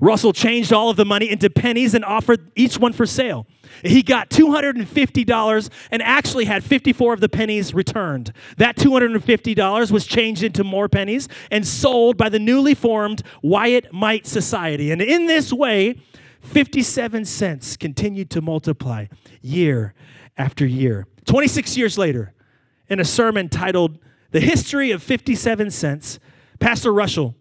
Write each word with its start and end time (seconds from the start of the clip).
Russell 0.00 0.32
changed 0.32 0.72
all 0.72 0.90
of 0.90 0.96
the 0.96 1.04
money 1.04 1.30
into 1.30 1.48
pennies 1.50 1.94
and 1.94 2.04
offered 2.04 2.50
each 2.54 2.78
one 2.78 2.92
for 2.92 3.06
sale. 3.06 3.46
He 3.82 4.02
got 4.02 4.30
$250 4.30 5.70
and 5.90 6.02
actually 6.02 6.44
had 6.46 6.64
54 6.64 7.14
of 7.14 7.20
the 7.20 7.28
pennies 7.28 7.74
returned. 7.74 8.32
That 8.56 8.76
$250 8.76 9.90
was 9.90 10.06
changed 10.06 10.42
into 10.42 10.64
more 10.64 10.88
pennies 10.88 11.28
and 11.50 11.66
sold 11.66 12.16
by 12.16 12.28
the 12.28 12.38
newly 12.38 12.74
formed 12.74 13.22
Wyatt 13.42 13.92
Mite 13.92 14.26
Society. 14.26 14.90
And 14.90 15.02
in 15.02 15.26
this 15.26 15.52
way, 15.52 16.00
57 16.40 17.24
cents 17.24 17.76
continued 17.76 18.30
to 18.30 18.40
multiply 18.40 19.06
year 19.42 19.94
after 20.38 20.64
year. 20.66 21.06
26 21.24 21.76
years 21.76 21.98
later, 21.98 22.32
in 22.88 23.00
a 23.00 23.04
sermon 23.04 23.48
titled 23.48 23.98
The 24.30 24.40
History 24.40 24.90
of 24.92 25.02
57 25.02 25.70
Cents, 25.70 26.18
Pastor 26.60 26.92
Russell, 26.92 27.34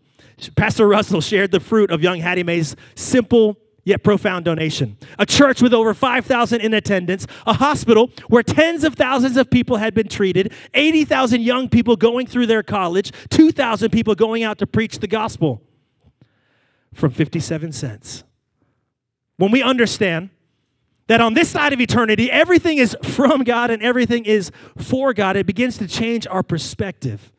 Pastor 0.55 0.88
Russell 0.88 1.22
shared 1.22 1.52
the 1.52 1.59
fruit 1.59 1.91
of 1.91 2.02
young 2.03 2.19
Hattie 2.19 2.44
Mae's 2.44 2.75
simple 2.95 3.58
yet 3.86 4.03
profound 4.03 4.44
donation. 4.44 4.97
A 5.17 5.25
church 5.25 5.61
with 5.61 5.73
over 5.73 5.94
5,000 5.94 6.59
in 6.59 6.73
attendance, 6.73 7.27
a 7.45 7.53
hospital 7.53 8.11
where 8.27 8.44
tens 8.44 8.83
of 8.83 8.95
thousands 8.95 9.38
of 9.38 9.50
people 9.50 9.77
had 9.77 9.94
been 9.94 10.08
treated, 10.08 10.52
80,000 10.73 11.42
young 11.42 11.69
people 11.69 11.95
going 11.95 12.25
through 12.25 12.47
their 12.47 12.64
college, 12.64 13.11
2,000 13.30 13.92
people 13.92 14.16
going 14.16 14.44
out 14.44 14.58
to 14.58 14.67
preach 14.67 15.00
the 15.00 15.08
gospel 15.08 15.61
from 16.94 17.11
57 17.11 17.72
cents. 17.72 18.23
When 19.38 19.52
we 19.52 19.61
understand 19.61 20.31
that 21.08 21.22
on 21.22 21.36
this 21.36 21.49
side 21.49 21.72
of 21.72 21.80
eternity, 21.80 22.31
everything 22.31 22.80
is 22.80 22.97
from 23.03 23.44
God 23.44 23.70
and 23.70 23.83
everything 23.83 24.26
is 24.26 24.52
for 24.77 25.14
God, 25.14 25.36
it 25.36 25.45
begins 25.45 25.77
to 25.77 25.88
change 25.88 26.26
our 26.26 26.42
perspective 26.42 27.32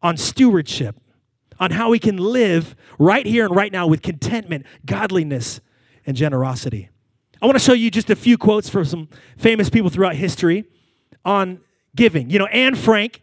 on 0.00 0.16
stewardship 0.16 0.96
on 1.58 1.70
how 1.70 1.90
we 1.90 1.98
can 1.98 2.16
live 2.16 2.76
right 2.98 3.26
here 3.26 3.44
and 3.44 3.54
right 3.54 3.72
now 3.72 3.86
with 3.86 4.02
contentment, 4.02 4.66
godliness, 4.84 5.60
and 6.06 6.16
generosity. 6.16 6.90
I 7.40 7.46
want 7.46 7.58
to 7.58 7.64
show 7.64 7.72
you 7.72 7.90
just 7.90 8.10
a 8.10 8.16
few 8.16 8.38
quotes 8.38 8.68
from 8.68 8.84
some 8.84 9.08
famous 9.36 9.68
people 9.68 9.90
throughout 9.90 10.16
history 10.16 10.64
on 11.24 11.60
giving. 11.94 12.30
You 12.30 12.38
know, 12.38 12.46
Anne 12.46 12.74
Frank 12.74 13.20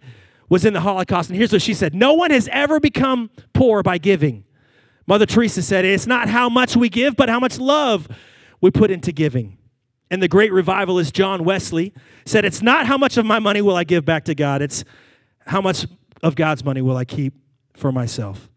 was 0.49 0.65
in 0.65 0.73
the 0.73 0.81
Holocaust, 0.81 1.29
and 1.29 1.37
here's 1.37 1.51
what 1.51 1.61
she 1.61 1.73
said 1.73 1.95
No 1.95 2.13
one 2.13 2.31
has 2.31 2.47
ever 2.51 2.79
become 2.79 3.29
poor 3.53 3.81
by 3.81 3.97
giving. 3.97 4.43
Mother 5.07 5.25
Teresa 5.25 5.61
said, 5.61 5.85
It's 5.85 6.07
not 6.07 6.29
how 6.29 6.49
much 6.49 6.75
we 6.75 6.89
give, 6.89 7.15
but 7.15 7.29
how 7.29 7.39
much 7.39 7.57
love 7.59 8.07
we 8.61 8.71
put 8.71 8.91
into 8.91 9.11
giving. 9.11 9.57
And 10.11 10.21
the 10.21 10.27
great 10.27 10.53
revivalist 10.53 11.13
John 11.13 11.43
Wesley 11.43 11.93
said, 12.25 12.45
It's 12.45 12.61
not 12.61 12.85
how 12.85 12.97
much 12.97 13.17
of 13.17 13.25
my 13.25 13.39
money 13.39 13.61
will 13.61 13.75
I 13.75 13.83
give 13.83 14.05
back 14.05 14.25
to 14.25 14.35
God, 14.35 14.61
it's 14.61 14.83
how 15.47 15.61
much 15.61 15.87
of 16.21 16.35
God's 16.35 16.63
money 16.63 16.81
will 16.81 16.97
I 16.97 17.05
keep 17.05 17.33
for 17.75 17.91
myself. 17.91 18.49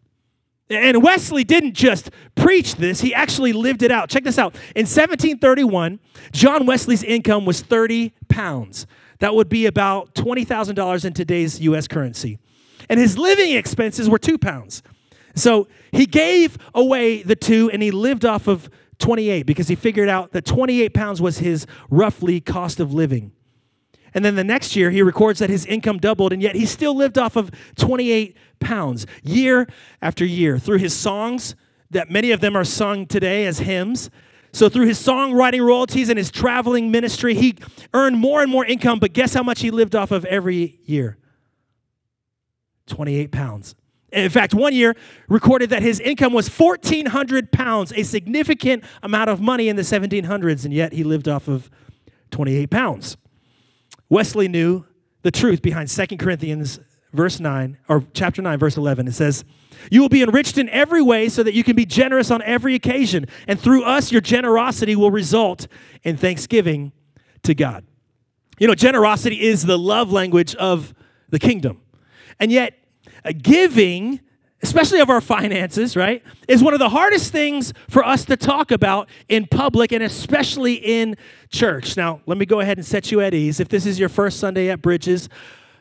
And 0.69 1.01
Wesley 1.01 1.43
didn't 1.43 1.73
just 1.73 2.09
preach 2.35 2.75
this, 2.75 3.01
he 3.01 3.13
actually 3.13 3.53
lived 3.53 3.83
it 3.83 3.91
out. 3.91 4.09
Check 4.09 4.23
this 4.23 4.37
out. 4.37 4.53
In 4.75 4.83
1731, 4.83 5.99
John 6.33 6.65
Wesley's 6.65 7.03
income 7.03 7.45
was 7.45 7.61
30 7.61 8.13
pounds. 8.27 8.85
That 9.19 9.33
would 9.33 9.49
be 9.49 9.65
about 9.65 10.13
$20,000 10.13 11.05
in 11.05 11.13
today's 11.13 11.61
US 11.61 11.87
currency. 11.87 12.37
And 12.89 12.99
his 12.99 13.17
living 13.17 13.53
expenses 13.53 14.09
were 14.09 14.19
two 14.19 14.37
pounds. 14.37 14.83
So 15.35 15.67
he 15.91 16.05
gave 16.05 16.57
away 16.73 17.23
the 17.23 17.35
two 17.35 17.69
and 17.71 17.81
he 17.81 17.91
lived 17.91 18.25
off 18.25 18.47
of 18.47 18.69
28 18.99 19.45
because 19.45 19.67
he 19.67 19.75
figured 19.75 20.09
out 20.09 20.31
that 20.31 20.45
28 20.45 20.93
pounds 20.93 21.21
was 21.21 21.39
his 21.39 21.65
roughly 21.89 22.41
cost 22.41 22.79
of 22.79 22.93
living. 22.93 23.31
And 24.13 24.23
then 24.23 24.35
the 24.35 24.43
next 24.43 24.75
year, 24.75 24.91
he 24.91 25.01
records 25.01 25.39
that 25.39 25.49
his 25.49 25.65
income 25.65 25.97
doubled, 25.97 26.33
and 26.33 26.41
yet 26.41 26.55
he 26.55 26.65
still 26.65 26.95
lived 26.95 27.17
off 27.17 27.35
of 27.35 27.51
28 27.75 28.35
pounds 28.59 29.05
year 29.23 29.67
after 30.01 30.25
year 30.25 30.57
through 30.57 30.79
his 30.79 30.95
songs, 30.95 31.55
that 31.89 32.09
many 32.09 32.31
of 32.31 32.39
them 32.39 32.55
are 32.55 32.63
sung 32.63 33.05
today 33.05 33.45
as 33.45 33.59
hymns. 33.59 34.09
So, 34.51 34.69
through 34.69 34.87
his 34.87 34.97
songwriting 34.99 35.65
royalties 35.65 36.09
and 36.09 36.17
his 36.17 36.31
traveling 36.31 36.89
ministry, 36.89 37.35
he 37.35 37.57
earned 37.93 38.17
more 38.17 38.41
and 38.41 38.51
more 38.51 38.65
income. 38.65 38.99
But 38.99 39.13
guess 39.13 39.33
how 39.33 39.43
much 39.43 39.61
he 39.61 39.71
lived 39.71 39.95
off 39.95 40.11
of 40.11 40.25
every 40.25 40.79
year? 40.85 41.17
28 42.87 43.31
pounds. 43.31 43.75
In 44.11 44.29
fact, 44.29 44.53
one 44.53 44.73
year 44.73 44.95
recorded 45.27 45.69
that 45.69 45.83
his 45.83 45.99
income 45.99 46.33
was 46.33 46.47
1,400 46.47 47.51
pounds, 47.51 47.91
a 47.93 48.03
significant 48.03 48.83
amount 49.03 49.29
of 49.29 49.41
money 49.41 49.67
in 49.67 49.75
the 49.75 49.81
1700s, 49.81 50.63
and 50.63 50.73
yet 50.73 50.93
he 50.93 51.03
lived 51.03 51.27
off 51.27 51.47
of 51.47 51.69
28 52.31 52.69
pounds. 52.69 53.17
Wesley 54.09 54.47
knew 54.47 54.85
the 55.21 55.31
truth 55.31 55.61
behind 55.61 55.89
2 55.89 56.17
Corinthians 56.17 56.79
verse 57.13 57.39
9 57.39 57.77
or 57.87 58.03
chapter 58.13 58.41
9 58.41 58.59
verse 58.59 58.77
11. 58.77 59.07
It 59.07 59.13
says, 59.13 59.43
"You 59.89 60.01
will 60.01 60.09
be 60.09 60.21
enriched 60.21 60.57
in 60.57 60.69
every 60.69 61.01
way 61.01 61.29
so 61.29 61.43
that 61.43 61.53
you 61.53 61.63
can 61.63 61.75
be 61.75 61.85
generous 61.85 62.31
on 62.31 62.41
every 62.43 62.75
occasion, 62.75 63.25
and 63.47 63.59
through 63.59 63.83
us 63.83 64.11
your 64.11 64.21
generosity 64.21 64.95
will 64.95 65.11
result 65.11 65.67
in 66.03 66.17
thanksgiving 66.17 66.91
to 67.43 67.53
God." 67.53 67.85
You 68.59 68.67
know, 68.67 68.75
generosity 68.75 69.41
is 69.41 69.65
the 69.65 69.77
love 69.77 70.11
language 70.11 70.55
of 70.55 70.93
the 71.29 71.39
kingdom. 71.39 71.81
And 72.39 72.51
yet, 72.51 72.73
uh, 73.25 73.33
giving 73.39 74.19
especially 74.63 74.99
of 74.99 75.09
our 75.09 75.21
finances, 75.21 75.95
right, 75.95 76.23
is 76.47 76.63
one 76.63 76.73
of 76.73 76.79
the 76.79 76.89
hardest 76.89 77.31
things 77.31 77.73
for 77.89 78.03
us 78.03 78.25
to 78.25 78.35
talk 78.35 78.71
about 78.71 79.09
in 79.29 79.45
public 79.45 79.91
and 79.91 80.03
especially 80.03 80.73
in 80.73 81.15
church. 81.49 81.95
Now, 81.95 82.21
let 82.25 82.37
me 82.37 82.45
go 82.45 82.59
ahead 82.59 82.77
and 82.77 82.85
set 82.85 83.11
you 83.11 83.21
at 83.21 83.33
ease. 83.33 83.59
If 83.59 83.69
this 83.69 83.85
is 83.85 83.99
your 83.99 84.09
first 84.09 84.39
Sunday 84.39 84.69
at 84.69 84.81
Bridges, 84.81 85.29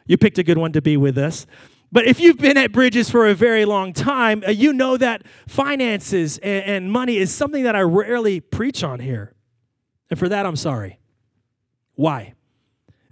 you 0.07 0.19
picked 0.19 0.39
a 0.39 0.43
good 0.43 0.59
one 0.59 0.73
to 0.73 0.83
be 0.83 0.97
with 0.97 1.17
us. 1.17 1.47
But 1.91 2.07
if 2.07 2.21
you've 2.21 2.39
been 2.39 2.57
at 2.59 2.73
Bridges 2.73 3.09
for 3.09 3.27
a 3.27 3.35
very 3.35 3.65
long 3.65 3.93
time, 3.93 4.43
uh, 4.47 4.51
you 4.51 4.73
know 4.73 4.97
that 4.97 5.23
finances 5.47 6.39
and, 6.39 6.65
and 6.65 6.93
money 6.93 7.17
is 7.17 7.33
something 7.33 7.65
that 7.65 7.77
I 7.77 7.81
rarely 7.81 8.41
preach 8.41 8.85
on 8.85 9.01
here. 9.01 9.35
And 10.11 10.19
for 10.19 10.29
that, 10.29 10.45
I'm 10.45 10.57
sorry. 10.57 10.99
Why? 11.95 12.35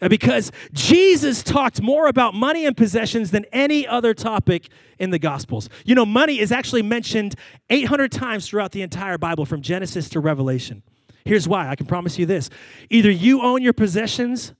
Uh, 0.02 0.08
because 0.08 0.50
Jesus 0.72 1.42
talked 1.42 1.80
more 1.80 2.08
about 2.08 2.34
money 2.34 2.66
and 2.66 2.76
possessions 2.76 3.30
than 3.30 3.44
any 3.52 3.86
other 3.86 4.12
topic 4.12 4.68
in 4.98 5.10
the 5.10 5.18
Gospels. 5.18 5.68
You 5.84 5.94
know, 5.94 6.04
money 6.04 6.40
is 6.40 6.50
actually 6.52 6.82
mentioned 6.82 7.36
800 7.70 8.10
times 8.10 8.48
throughout 8.48 8.72
the 8.72 8.82
entire 8.82 9.18
Bible 9.18 9.46
from 9.46 9.62
Genesis 9.62 10.08
to 10.10 10.20
Revelation. 10.20 10.82
Here's 11.24 11.48
why 11.48 11.68
I 11.68 11.76
can 11.76 11.86
promise 11.86 12.18
you 12.18 12.26
this 12.26 12.50
either 12.90 13.10
you 13.10 13.42
own 13.42 13.62
your 13.62 13.72
possessions 13.72 14.52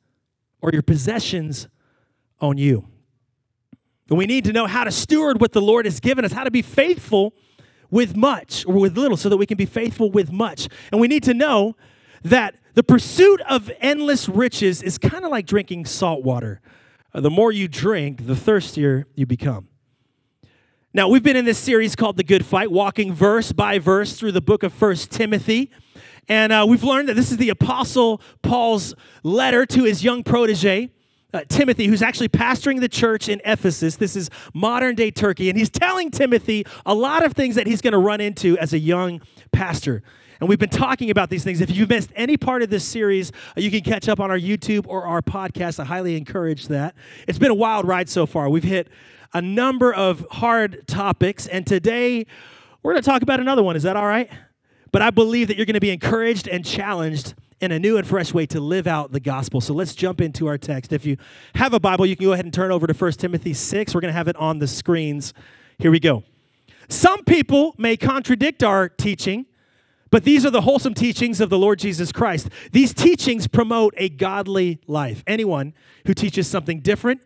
or 0.61 0.71
your 0.73 0.83
possessions 0.83 1.69
own 2.41 2.57
you. 2.57 2.89
And 4.09 4.19
we 4.19 4.27
need 4.27 4.45
to 4.45 4.53
know 4.53 4.67
how 4.67 4.85
to 4.85 4.91
steward 4.91 5.41
what 5.41 5.53
the 5.53 5.63
Lord 5.63 5.87
has 5.87 6.01
given 6.01 6.25
us, 6.25 6.33
how 6.33 6.45
to 6.45 6.51
be 6.51 6.63
faithful 6.63 7.35
with 7.91 8.17
much 8.17 8.67
or 8.67 8.75
with 8.75 8.97
little 8.97 9.17
so 9.17 9.29
that 9.29 9.37
we 9.37 9.47
can 9.47 9.57
be 9.57 9.67
faithful 9.67 10.11
with 10.11 10.33
much. 10.33 10.69
And 10.91 11.01
we 11.01 11.09
need 11.09 11.23
to 11.25 11.35
know 11.35 11.77
that 12.23 12.57
the 12.75 12.83
pursuit 12.83 13.41
of 13.49 13.71
endless 13.81 14.29
riches 14.29 14.83
is 14.83 14.99
kind 14.99 15.25
of 15.25 15.31
like 15.31 15.47
drinking 15.47 15.87
salt 15.87 16.25
water. 16.25 16.61
Uh, 17.13 17.21
the 17.21 17.31
more 17.31 17.53
you 17.53 17.69
drink, 17.69 18.27
the 18.27 18.37
thirstier 18.37 19.07
you 19.15 19.27
become. 19.27 19.69
Now, 20.93 21.09
we've 21.09 21.23
been 21.23 21.37
in 21.37 21.45
this 21.45 21.59
series 21.59 21.97
called 21.97 22.17
The 22.17 22.25
Good 22.25 22.47
Fight, 22.47 22.71
walking 22.71 23.13
verse 23.13 23.53
by 23.53 23.79
verse 23.79 24.15
through 24.15 24.33
the 24.33 24.41
book 24.41 24.63
of 24.63 24.73
First 24.73 25.11
Timothy. 25.11 25.71
And 26.29 26.53
uh, 26.53 26.67
we've 26.69 26.85
learned 26.85 27.09
that 27.09 27.15
this 27.15 27.31
is 27.31 27.37
the 27.37 27.51
Apostle 27.51 28.21
Paul's 28.43 28.95
letter 29.23 29.67
to 29.67 29.85
his 29.85 30.05
young 30.05 30.23
protege, 30.23 30.91
uh, 31.33 31.43
Timothy, 31.49 31.87
who's 31.87 32.03
actually 32.03 32.29
pastoring 32.29 32.81
the 32.81 32.89
church 32.89 33.29
in 33.29 33.41
Ephesus. 33.45 33.97
This 33.97 34.17
is 34.17 34.31
modern 34.55 34.95
day 34.95 35.11
Turkey. 35.11 35.49
And 35.49 35.59
he's 35.59 35.71
telling 35.71 36.11
Timothy 36.11 36.65
a 36.87 36.95
lot 36.95 37.25
of 37.25 37.33
things 37.33 37.57
that 37.57 37.67
he's 37.67 37.81
going 37.81 37.93
to 37.93 37.99
run 37.99 38.21
into 38.21 38.57
as 38.59 38.73
a 38.73 38.79
young 38.79 39.21
pastor. 39.53 40.03
And 40.41 40.49
we've 40.49 40.59
been 40.59 40.69
talking 40.69 41.11
about 41.11 41.31
these 41.31 41.45
things. 41.45 41.61
If 41.61 41.71
you've 41.71 41.89
missed 41.89 42.11
any 42.15 42.37
part 42.37 42.63
of 42.63 42.71
this 42.71 42.85
series, 42.85 43.31
uh, 43.57 43.61
you 43.61 43.71
can 43.71 43.81
catch 43.81 44.09
up 44.09 44.21
on 44.21 44.31
our 44.31 44.39
YouTube 44.39 44.87
or 44.89 45.05
our 45.05 45.23
podcast. 45.23 45.79
I 45.79 45.85
highly 45.85 46.17
encourage 46.17 46.69
that. 46.69 46.95
It's 47.29 47.39
been 47.39 47.51
a 47.51 47.55
wild 47.55 47.87
ride 47.87 48.09
so 48.09 48.27
far. 48.27 48.49
We've 48.49 48.63
hit 48.65 48.89
a 49.33 49.43
number 49.43 49.93
of 49.93 50.27
hard 50.31 50.87
topics, 50.87 51.47
and 51.47 51.67
today 51.67 52.27
we're 52.83 52.93
going 52.93 53.03
to 53.03 53.09
talk 53.09 53.23
about 53.23 53.41
another 53.41 53.63
one. 53.63 53.77
Is 53.77 53.83
that 53.85 53.97
all 53.97 54.07
right? 54.07 54.31
But 54.93 55.03
I 55.03 55.11
believe 55.11 55.49
that 55.49 55.57
you're 55.57 55.67
going 55.67 55.75
to 55.75 55.81
be 55.81 55.91
encouraged 55.91 56.47
and 56.47 56.65
challenged 56.65 57.35
in 57.61 57.73
a 57.73 57.79
new 57.79 57.97
and 57.97 58.07
fresh 58.07 58.35
way 58.35 58.47
to 58.47 58.61
live 58.61 58.87
out 58.87 59.13
the 59.13 59.21
gospel. 59.21 59.61
So 59.61 59.75
let's 59.75 59.95
jump 59.95 60.21
into 60.21 60.47
our 60.47 60.59
text. 60.59 60.93
If 60.93 61.07
you 61.07 61.17
have 61.55 61.73
a 61.73 61.81
Bible, 61.81 62.07
you 62.07 62.15
can 62.15 62.27
go 62.27 62.33
ahead 62.33 62.45
and 62.45 62.53
turn 62.53 62.71
over 62.71 62.87
to 62.87 62.93
1 62.93 63.13
Timothy 63.13 63.55
6. 63.55 63.95
We're 63.95 64.01
going 64.01 64.13
to 64.13 64.17
have 64.17 64.29
it 64.29 64.37
on 64.37 64.59
the 64.59 64.67
screens. 64.67 65.33
Here 65.79 65.91
we 65.91 65.99
go. 65.99 66.25
Some 66.89 67.25
people 67.25 67.75
may 67.79 67.97
contradict 67.97 68.63
our 68.63 68.89
teaching, 68.89 69.47
but 70.15 70.23
these 70.23 70.47
are 70.47 70.51
the 70.51 70.61
wholesome 70.61 70.95
teachings 70.95 71.41
of 71.41 71.51
the 71.51 71.59
Lord 71.59 71.81
Jesus 71.81 72.13
Christ. 72.13 72.49
These 72.71 72.95
teachings 72.95 73.49
promote 73.49 73.95
a 73.97 74.09
godly 74.09 74.79
life. 74.87 75.25
Anyone 75.27 75.75
who 76.07 76.15
teaches 76.15 76.47
something 76.47 76.79
different 76.83 77.21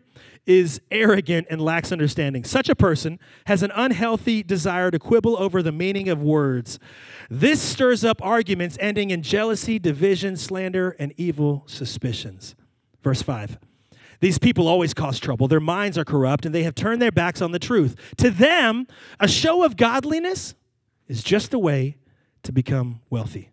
is 0.47 0.81
arrogant 0.89 1.45
and 1.51 1.61
lacks 1.61 1.91
understanding. 1.91 2.43
Such 2.43 2.67
a 2.67 2.73
person 2.73 3.19
has 3.45 3.61
an 3.61 3.71
unhealthy 3.75 4.41
desire 4.41 4.89
to 4.89 4.97
quibble 4.97 5.37
over 5.37 5.61
the 5.61 5.71
meaning 5.71 6.09
of 6.09 6.23
words. 6.23 6.79
This 7.29 7.61
stirs 7.61 8.03
up 8.03 8.25
arguments 8.25 8.75
ending 8.79 9.11
in 9.11 9.21
jealousy, 9.21 9.77
division, 9.77 10.35
slander, 10.35 10.95
and 10.97 11.13
evil 11.15 11.65
suspicions. 11.67 12.55
Verse 13.03 13.21
5. 13.21 13.59
These 14.19 14.39
people 14.39 14.67
always 14.67 14.95
cause 14.95 15.19
trouble. 15.19 15.47
Their 15.47 15.59
minds 15.59 15.95
are 15.95 16.05
corrupt 16.05 16.43
and 16.43 16.55
they 16.55 16.63
have 16.63 16.73
turned 16.73 17.03
their 17.03 17.11
backs 17.11 17.39
on 17.39 17.51
the 17.51 17.59
truth. 17.59 17.95
To 18.17 18.31
them, 18.31 18.87
a 19.19 19.27
show 19.27 19.63
of 19.63 19.77
godliness 19.77 20.55
is 21.07 21.21
just 21.21 21.53
a 21.53 21.59
way 21.59 21.98
to 22.43 22.51
become 22.51 23.01
wealthy. 23.09 23.51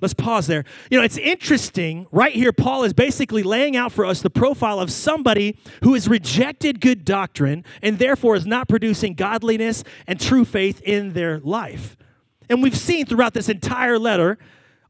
Let's 0.00 0.12
pause 0.12 0.46
there. 0.46 0.64
You 0.90 0.98
know, 0.98 1.04
it's 1.04 1.16
interesting. 1.16 2.06
Right 2.12 2.34
here, 2.34 2.52
Paul 2.52 2.84
is 2.84 2.92
basically 2.92 3.42
laying 3.42 3.76
out 3.76 3.92
for 3.92 4.04
us 4.04 4.20
the 4.20 4.28
profile 4.28 4.78
of 4.78 4.92
somebody 4.92 5.56
who 5.82 5.94
has 5.94 6.06
rejected 6.06 6.82
good 6.82 7.02
doctrine 7.04 7.64
and 7.82 7.98
therefore 7.98 8.36
is 8.36 8.44
not 8.46 8.68
producing 8.68 9.14
godliness 9.14 9.84
and 10.06 10.20
true 10.20 10.44
faith 10.44 10.82
in 10.82 11.14
their 11.14 11.40
life. 11.40 11.96
And 12.50 12.62
we've 12.62 12.76
seen 12.76 13.06
throughout 13.06 13.32
this 13.32 13.48
entire 13.48 13.98
letter, 13.98 14.36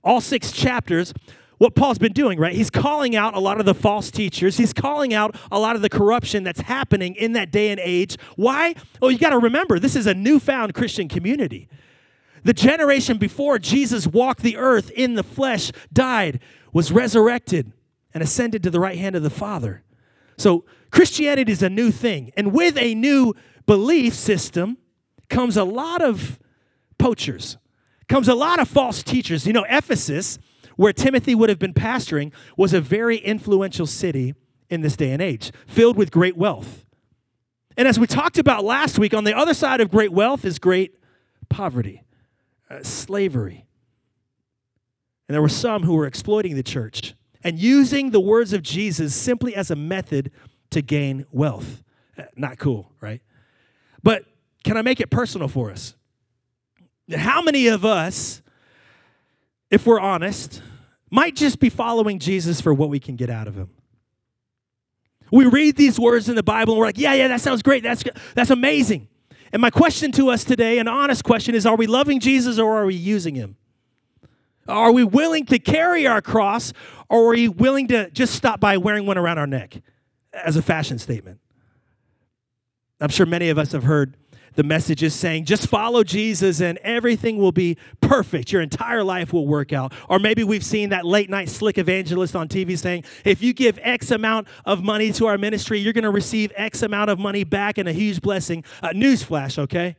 all 0.02 0.20
six 0.20 0.50
chapters, 0.50 1.14
what 1.58 1.76
Paul's 1.76 1.98
been 1.98 2.12
doing, 2.12 2.38
right? 2.38 2.54
He's 2.54 2.68
calling 2.68 3.14
out 3.14 3.34
a 3.34 3.40
lot 3.40 3.60
of 3.60 3.66
the 3.66 3.74
false 3.74 4.10
teachers. 4.10 4.56
He's 4.56 4.72
calling 4.72 5.14
out 5.14 5.36
a 5.52 5.58
lot 5.58 5.76
of 5.76 5.82
the 5.82 5.88
corruption 5.88 6.42
that's 6.42 6.60
happening 6.60 7.14
in 7.14 7.32
that 7.32 7.52
day 7.52 7.70
and 7.70 7.80
age. 7.80 8.16
Why? 8.34 8.74
Oh, 9.00 9.08
you 9.08 9.18
got 9.18 9.30
to 9.30 9.38
remember, 9.38 9.78
this 9.78 9.96
is 9.96 10.06
a 10.06 10.14
newfound 10.14 10.74
Christian 10.74 11.08
community. 11.08 11.68
The 12.46 12.54
generation 12.54 13.18
before 13.18 13.58
Jesus 13.58 14.06
walked 14.06 14.42
the 14.42 14.56
earth 14.56 14.92
in 14.92 15.14
the 15.14 15.24
flesh, 15.24 15.72
died, 15.92 16.38
was 16.72 16.92
resurrected, 16.92 17.72
and 18.14 18.22
ascended 18.22 18.62
to 18.62 18.70
the 18.70 18.78
right 18.78 18.96
hand 18.96 19.16
of 19.16 19.24
the 19.24 19.30
Father. 19.30 19.82
So 20.36 20.64
Christianity 20.92 21.50
is 21.50 21.64
a 21.64 21.68
new 21.68 21.90
thing. 21.90 22.30
And 22.36 22.52
with 22.52 22.78
a 22.78 22.94
new 22.94 23.34
belief 23.66 24.14
system 24.14 24.78
comes 25.28 25.56
a 25.56 25.64
lot 25.64 26.00
of 26.00 26.38
poachers, 26.98 27.58
comes 28.08 28.28
a 28.28 28.34
lot 28.36 28.60
of 28.60 28.68
false 28.68 29.02
teachers. 29.02 29.44
You 29.44 29.52
know, 29.52 29.66
Ephesus, 29.68 30.38
where 30.76 30.92
Timothy 30.92 31.34
would 31.34 31.48
have 31.48 31.58
been 31.58 31.74
pastoring, 31.74 32.32
was 32.56 32.72
a 32.72 32.80
very 32.80 33.16
influential 33.16 33.88
city 33.88 34.36
in 34.70 34.82
this 34.82 34.94
day 34.94 35.10
and 35.10 35.20
age, 35.20 35.50
filled 35.66 35.96
with 35.96 36.12
great 36.12 36.36
wealth. 36.36 36.86
And 37.76 37.88
as 37.88 37.98
we 37.98 38.06
talked 38.06 38.38
about 38.38 38.62
last 38.62 39.00
week, 39.00 39.14
on 39.14 39.24
the 39.24 39.36
other 39.36 39.52
side 39.52 39.80
of 39.80 39.90
great 39.90 40.12
wealth 40.12 40.44
is 40.44 40.60
great 40.60 40.94
poverty 41.48 42.04
uh, 42.70 42.82
slavery. 42.82 43.66
And 45.28 45.34
there 45.34 45.42
were 45.42 45.48
some 45.48 45.82
who 45.82 45.94
were 45.94 46.06
exploiting 46.06 46.54
the 46.54 46.62
church 46.62 47.14
and 47.42 47.58
using 47.58 48.10
the 48.10 48.20
words 48.20 48.52
of 48.52 48.62
Jesus 48.62 49.14
simply 49.14 49.54
as 49.54 49.70
a 49.70 49.76
method 49.76 50.30
to 50.70 50.82
gain 50.82 51.26
wealth. 51.30 51.82
Uh, 52.16 52.24
not 52.36 52.58
cool, 52.58 52.92
right? 53.00 53.20
But 54.02 54.24
can 54.64 54.76
I 54.76 54.82
make 54.82 55.00
it 55.00 55.10
personal 55.10 55.48
for 55.48 55.70
us? 55.70 55.94
How 57.14 57.42
many 57.42 57.68
of 57.68 57.84
us, 57.84 58.42
if 59.70 59.86
we're 59.86 60.00
honest, 60.00 60.60
might 61.10 61.36
just 61.36 61.60
be 61.60 61.70
following 61.70 62.18
Jesus 62.18 62.60
for 62.60 62.74
what 62.74 62.88
we 62.88 62.98
can 62.98 63.16
get 63.16 63.30
out 63.30 63.46
of 63.46 63.56
him? 63.56 63.70
We 65.30 65.46
read 65.46 65.76
these 65.76 65.98
words 65.98 66.28
in 66.28 66.36
the 66.36 66.42
Bible 66.42 66.74
and 66.74 66.80
we're 66.80 66.86
like, 66.86 66.98
yeah, 66.98 67.14
yeah, 67.14 67.28
that 67.28 67.40
sounds 67.40 67.62
great. 67.62 67.82
That's, 67.82 68.04
that's 68.34 68.50
amazing. 68.50 69.08
And 69.56 69.62
my 69.62 69.70
question 69.70 70.12
to 70.12 70.28
us 70.28 70.44
today, 70.44 70.78
an 70.80 70.86
honest 70.86 71.24
question, 71.24 71.54
is 71.54 71.64
are 71.64 71.76
we 71.76 71.86
loving 71.86 72.20
Jesus 72.20 72.58
or 72.58 72.76
are 72.76 72.84
we 72.84 72.94
using 72.94 73.34
him? 73.34 73.56
Are 74.68 74.92
we 74.92 75.02
willing 75.02 75.46
to 75.46 75.58
carry 75.58 76.06
our 76.06 76.20
cross 76.20 76.74
or 77.08 77.28
are 77.28 77.30
we 77.30 77.48
willing 77.48 77.88
to 77.88 78.10
just 78.10 78.34
stop 78.34 78.60
by 78.60 78.76
wearing 78.76 79.06
one 79.06 79.16
around 79.16 79.38
our 79.38 79.46
neck 79.46 79.80
as 80.30 80.58
a 80.58 80.62
fashion 80.62 80.98
statement? 80.98 81.40
I'm 83.00 83.08
sure 83.08 83.24
many 83.24 83.48
of 83.48 83.56
us 83.56 83.72
have 83.72 83.84
heard 83.84 84.18
the 84.56 84.64
message 84.64 85.02
is 85.02 85.14
saying 85.14 85.44
just 85.44 85.68
follow 85.68 86.02
Jesus 86.02 86.60
and 86.60 86.78
everything 86.78 87.36
will 87.36 87.52
be 87.52 87.76
perfect. 88.00 88.52
Your 88.52 88.62
entire 88.62 89.04
life 89.04 89.32
will 89.32 89.46
work 89.46 89.72
out. 89.72 89.92
Or 90.08 90.18
maybe 90.18 90.42
we've 90.42 90.64
seen 90.64 90.88
that 90.88 91.04
late 91.04 91.30
night 91.30 91.48
slick 91.48 91.78
evangelist 91.78 92.34
on 92.34 92.48
TV 92.48 92.76
saying, 92.76 93.04
if 93.24 93.42
you 93.42 93.52
give 93.52 93.78
X 93.82 94.10
amount 94.10 94.48
of 94.64 94.82
money 94.82 95.12
to 95.12 95.26
our 95.26 95.38
ministry, 95.38 95.78
you're 95.78 95.92
going 95.92 96.04
to 96.04 96.10
receive 96.10 96.52
X 96.56 96.82
amount 96.82 97.10
of 97.10 97.18
money 97.18 97.44
back 97.44 97.78
and 97.78 97.88
a 97.88 97.92
huge 97.92 98.20
blessing. 98.20 98.64
Uh, 98.82 98.88
newsflash, 98.88 99.58
okay? 99.58 99.96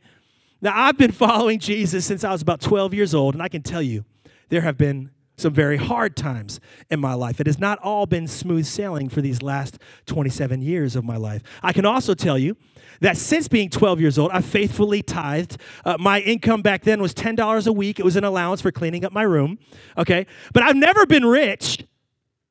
Now, 0.60 0.72
I've 0.74 0.98
been 0.98 1.12
following 1.26 1.58
Jesus 1.58 2.04
since 2.04 2.24
I 2.24 2.32
was 2.32 2.42
about 2.42 2.60
12 2.60 2.92
years 2.94 3.14
old, 3.14 3.34
and 3.34 3.42
I 3.42 3.48
can 3.48 3.62
tell 3.62 3.82
you, 3.82 4.04
there 4.48 4.62
have 4.62 4.76
been 4.76 5.10
some 5.36 5.54
very 5.54 5.76
hard 5.76 6.16
times 6.16 6.58
in 6.90 6.98
my 6.98 7.14
life. 7.14 7.40
It 7.40 7.46
has 7.46 7.58
not 7.58 7.78
all 7.78 8.06
been 8.06 8.26
smooth 8.26 8.66
sailing 8.66 9.08
for 9.08 9.20
these 9.20 9.40
last 9.40 9.78
27 10.06 10.60
years 10.62 10.96
of 10.96 11.04
my 11.04 11.16
life. 11.16 11.42
I 11.62 11.72
can 11.72 11.86
also 11.86 12.14
tell 12.14 12.36
you 12.36 12.56
that 13.00 13.16
since 13.16 13.48
being 13.48 13.70
12 13.70 14.00
years 14.00 14.18
old, 14.18 14.30
I've 14.32 14.44
faithfully 14.44 15.02
tithed. 15.02 15.58
Uh, 15.84 15.96
my 15.98 16.20
income 16.20 16.62
back 16.62 16.84
then 16.84 17.00
was 17.00 17.14
$10 17.14 17.66
a 17.66 17.72
week. 17.72 17.98
It 17.98 18.04
was 18.04 18.16
an 18.16 18.24
allowance 18.24 18.60
for 18.60 18.70
cleaning 18.70 19.04
up 19.04 19.12
my 19.12 19.22
room, 19.22 19.58
okay? 19.96 20.26
But 20.52 20.62
I've 20.62 20.76
never 20.76 21.06
been 21.06 21.24
rich. 21.24 21.84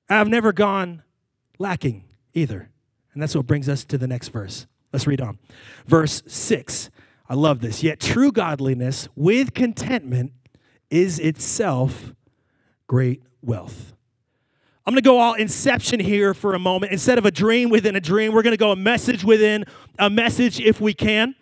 I've 0.09 0.29
never 0.29 0.53
gone 0.53 1.03
lacking 1.59 2.05
either. 2.33 2.69
And 3.13 3.21
that's 3.21 3.35
what 3.35 3.47
brings 3.47 3.67
us 3.67 3.83
to 3.85 3.97
the 3.97 4.07
next 4.07 4.29
verse. 4.29 4.67
Let's 4.93 5.07
read 5.07 5.21
on. 5.21 5.39
Verse 5.85 6.23
6. 6.27 6.89
I 7.29 7.33
love 7.33 7.59
this. 7.59 7.83
Yet 7.83 7.99
true 7.99 8.31
godliness 8.31 9.09
with 9.15 9.53
contentment 9.53 10.31
is 10.89 11.19
itself 11.19 12.13
great 12.87 13.21
wealth. 13.41 13.93
I'm 14.87 14.93
going 14.93 15.03
to 15.03 15.09
go 15.09 15.19
all 15.19 15.33
inception 15.33 15.99
here 15.99 16.33
for 16.33 16.53
a 16.53 16.59
moment. 16.59 16.93
Instead 16.93 17.17
of 17.17 17.25
a 17.25 17.31
dream 17.31 17.69
within 17.69 17.97
a 17.97 17.99
dream, 17.99 18.31
we're 18.31 18.41
going 18.41 18.53
to 18.53 18.57
go 18.57 18.71
a 18.71 18.75
message 18.77 19.21
within 19.21 19.65
a 19.99 20.09
message 20.09 20.61
if 20.61 20.79
we 20.79 20.93
can. 20.93 21.35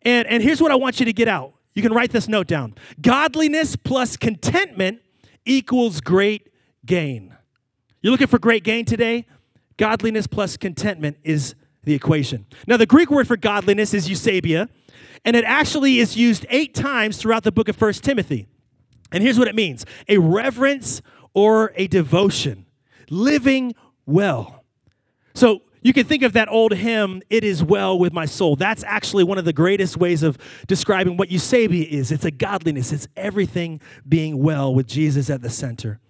And, 0.00 0.26
and 0.26 0.42
here's 0.42 0.62
what 0.62 0.72
I 0.72 0.74
want 0.74 0.98
you 0.98 1.04
to 1.04 1.12
get 1.12 1.28
out. 1.28 1.52
You 1.74 1.82
can 1.82 1.92
write 1.92 2.12
this 2.12 2.28
note 2.28 2.46
down 2.46 2.74
Godliness 2.98 3.76
plus 3.76 4.16
contentment 4.16 5.00
equals 5.44 6.00
great 6.00 6.48
gain. 6.86 7.36
You're 8.00 8.12
looking 8.12 8.26
for 8.26 8.38
great 8.38 8.64
gain 8.64 8.86
today? 8.86 9.26
Godliness 9.76 10.26
plus 10.26 10.56
contentment 10.56 11.18
is 11.24 11.54
the 11.84 11.92
equation. 11.92 12.46
Now, 12.66 12.78
the 12.78 12.86
Greek 12.86 13.10
word 13.10 13.28
for 13.28 13.36
godliness 13.36 13.92
is 13.92 14.08
eusebeia, 14.08 14.70
and 15.26 15.36
it 15.36 15.44
actually 15.44 15.98
is 15.98 16.16
used 16.16 16.46
eight 16.48 16.74
times 16.74 17.18
throughout 17.18 17.42
the 17.42 17.52
book 17.52 17.68
of 17.68 17.76
First 17.76 18.02
Timothy. 18.02 18.46
And 19.12 19.22
here's 19.22 19.38
what 19.38 19.46
it 19.46 19.54
means 19.54 19.84
a 20.08 20.16
reverence 20.16 21.02
or 21.36 21.70
a 21.76 21.86
devotion, 21.86 22.64
living 23.10 23.74
well. 24.06 24.64
So 25.34 25.60
you 25.82 25.92
can 25.92 26.06
think 26.06 26.22
of 26.22 26.32
that 26.32 26.48
old 26.48 26.72
hymn, 26.72 27.22
It 27.28 27.44
Is 27.44 27.62
Well 27.62 27.98
With 27.98 28.14
My 28.14 28.24
Soul. 28.24 28.56
That's 28.56 28.82
actually 28.82 29.22
one 29.22 29.36
of 29.36 29.44
the 29.44 29.52
greatest 29.52 29.98
ways 29.98 30.22
of 30.22 30.38
describing 30.66 31.18
what 31.18 31.28
eusebeia 31.28 31.86
is. 31.86 32.10
It's 32.10 32.24
a 32.24 32.30
godliness, 32.30 32.90
it's 32.90 33.06
everything 33.16 33.82
being 34.08 34.42
well 34.42 34.74
with 34.74 34.86
Jesus 34.86 35.28
at 35.28 35.42
the 35.42 35.50
center. 35.50 36.00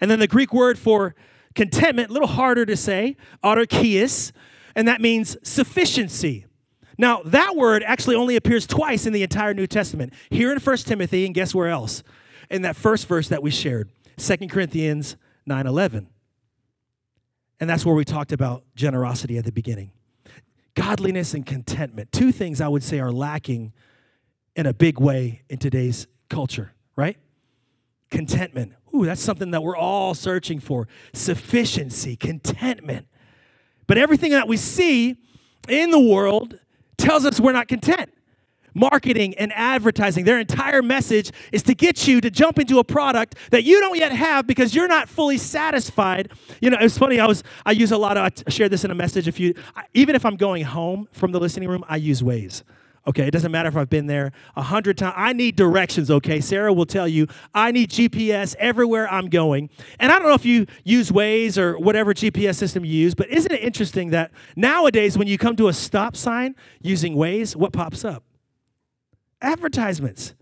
And 0.00 0.10
then 0.10 0.20
the 0.20 0.26
Greek 0.26 0.54
word 0.54 0.78
for 0.78 1.14
contentment, 1.54 2.08
a 2.08 2.14
little 2.14 2.26
harder 2.26 2.64
to 2.64 2.76
say, 2.78 3.18
autarkias, 3.44 4.32
and 4.74 4.88
that 4.88 5.02
means 5.02 5.36
sufficiency. 5.42 6.46
Now, 6.96 7.20
that 7.26 7.56
word 7.56 7.82
actually 7.82 8.16
only 8.16 8.36
appears 8.36 8.66
twice 8.66 9.04
in 9.04 9.12
the 9.12 9.22
entire 9.22 9.52
New 9.52 9.66
Testament. 9.66 10.14
Here 10.30 10.50
in 10.50 10.58
1 10.58 10.76
Timothy, 10.78 11.26
and 11.26 11.34
guess 11.34 11.54
where 11.54 11.68
else? 11.68 12.02
In 12.48 12.62
that 12.62 12.74
first 12.74 13.06
verse 13.06 13.28
that 13.28 13.42
we 13.42 13.50
shared. 13.50 13.90
2 14.16 14.48
Corinthians 14.48 15.16
9:11. 15.46 16.06
And 17.60 17.70
that's 17.70 17.86
where 17.86 17.94
we 17.94 18.04
talked 18.04 18.32
about 18.32 18.64
generosity 18.74 19.38
at 19.38 19.44
the 19.44 19.52
beginning. 19.52 19.92
godliness 20.74 21.32
and 21.32 21.46
contentment. 21.46 22.12
Two 22.12 22.30
things 22.30 22.60
I 22.60 22.68
would 22.68 22.82
say 22.82 23.00
are 23.00 23.10
lacking 23.10 23.72
in 24.54 24.66
a 24.66 24.74
big 24.74 25.00
way 25.00 25.40
in 25.48 25.56
today's 25.58 26.06
culture, 26.28 26.72
right? 26.96 27.16
Contentment. 28.10 28.74
Ooh, 28.94 29.06
that's 29.06 29.22
something 29.22 29.50
that 29.52 29.62
we're 29.62 29.76
all 29.76 30.12
searching 30.12 30.60
for. 30.60 30.86
Sufficiency, 31.14 32.14
contentment. 32.14 33.06
But 33.86 33.96
everything 33.96 34.32
that 34.32 34.48
we 34.48 34.58
see 34.58 35.16
in 35.66 35.90
the 35.90 35.98
world 35.98 36.58
tells 36.98 37.24
us 37.24 37.40
we're 37.40 37.52
not 37.52 37.68
content. 37.68 38.12
Marketing 38.76 39.34
and 39.36 39.54
advertising, 39.54 40.26
their 40.26 40.38
entire 40.38 40.82
message 40.82 41.32
is 41.50 41.62
to 41.62 41.74
get 41.74 42.06
you 42.06 42.20
to 42.20 42.30
jump 42.30 42.58
into 42.58 42.78
a 42.78 42.84
product 42.84 43.36
that 43.50 43.64
you 43.64 43.80
don't 43.80 43.96
yet 43.96 44.12
have 44.12 44.46
because 44.46 44.74
you're 44.74 44.86
not 44.86 45.08
fully 45.08 45.38
satisfied. 45.38 46.30
You 46.60 46.68
know, 46.68 46.76
it's 46.78 46.98
funny. 46.98 47.18
I 47.18 47.24
was 47.24 47.42
I 47.64 47.72
use 47.72 47.90
a 47.90 47.96
lot 47.96 48.18
of 48.18 48.30
I 48.46 48.50
shared 48.50 48.70
this 48.70 48.84
in 48.84 48.90
a 48.90 48.94
message. 48.94 49.28
If 49.28 49.40
you 49.40 49.54
even 49.94 50.14
if 50.14 50.26
I'm 50.26 50.36
going 50.36 50.64
home 50.64 51.08
from 51.12 51.32
the 51.32 51.40
listening 51.40 51.70
room, 51.70 51.86
I 51.88 51.96
use 51.96 52.20
Waze. 52.20 52.64
Okay, 53.06 53.26
it 53.26 53.30
doesn't 53.30 53.50
matter 53.50 53.70
if 53.70 53.76
I've 53.78 53.88
been 53.88 54.08
there 54.08 54.32
a 54.56 54.62
hundred 54.62 54.98
times. 54.98 55.14
I 55.16 55.32
need 55.32 55.56
directions, 55.56 56.10
okay? 56.10 56.42
Sarah 56.42 56.74
will 56.74 56.84
tell 56.84 57.08
you, 57.08 57.28
I 57.54 57.70
need 57.70 57.88
GPS 57.88 58.54
everywhere 58.58 59.10
I'm 59.10 59.30
going. 59.30 59.70
And 59.98 60.12
I 60.12 60.18
don't 60.18 60.28
know 60.28 60.34
if 60.34 60.44
you 60.44 60.66
use 60.84 61.10
Waze 61.10 61.56
or 61.56 61.78
whatever 61.78 62.12
GPS 62.12 62.56
system 62.56 62.84
you 62.84 62.92
use, 62.92 63.14
but 63.14 63.30
isn't 63.30 63.52
it 63.52 63.62
interesting 63.62 64.10
that 64.10 64.32
nowadays 64.54 65.16
when 65.16 65.28
you 65.28 65.38
come 65.38 65.56
to 65.56 65.68
a 65.68 65.72
stop 65.72 66.14
sign 66.14 66.54
using 66.82 67.14
Waze, 67.14 67.56
what 67.56 67.72
pops 67.72 68.04
up? 68.04 68.25
Advertisements. 69.40 70.34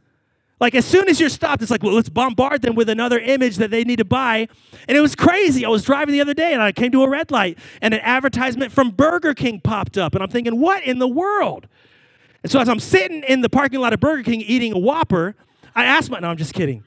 Like 0.61 0.75
as 0.75 0.85
soon 0.85 1.09
as 1.09 1.19
you're 1.21 1.29
stopped, 1.29 1.63
it's 1.63 1.71
like, 1.71 1.83
well, 1.83 1.95
let's 1.95 2.09
bombard 2.09 2.63
them 2.63 2.75
with 2.75 2.89
another 2.89 3.19
image 3.19 3.57
that 3.57 3.71
they 3.71 3.85
need 3.85 3.97
to 3.97 4.05
buy. 4.05 4.49
And 4.89 4.97
it 4.97 5.01
was 5.01 5.15
crazy. 5.15 5.65
I 5.65 5.69
was 5.69 5.83
driving 5.83 6.13
the 6.13 6.21
other 6.21 6.35
day 6.35 6.53
and 6.53 6.63
I 6.63 6.73
came 6.73 6.93
to 6.93 7.03
a 7.03 7.09
red 7.09 7.31
light 7.31 7.59
and 7.83 7.93
an 7.93 8.01
advertisement 8.01 8.73
from 8.73 8.91
Burger 8.91 9.35
King 9.35 9.61
popped 9.61 9.99
up. 9.99 10.15
And 10.15 10.23
I'm 10.23 10.31
thinking, 10.31 10.61
what 10.61 10.85
in 10.85 11.01
the 11.01 11.09
world? 11.09 11.67
And 12.43 12.53
so 12.53 12.61
as 12.61 12.69
I'm 12.69 12.79
sitting 12.79 13.25
in 13.25 13.41
the 13.41 13.49
parking 13.49 13.81
lot 13.81 13.93
of 13.93 14.01
Burger 14.01 14.23
King 14.23 14.43
eating 14.43 14.73
a 14.73 14.79
Whopper, 14.79 15.35
I 15.75 15.85
asked 15.85 16.11
my, 16.11 16.21
no, 16.21 16.29
I'm 16.29 16.37
just 16.37 16.55
kidding. 16.55 16.85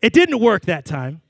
It 0.00 0.12
didn't 0.12 0.38
work 0.38 0.66
that 0.66 0.84
time. 0.84 1.22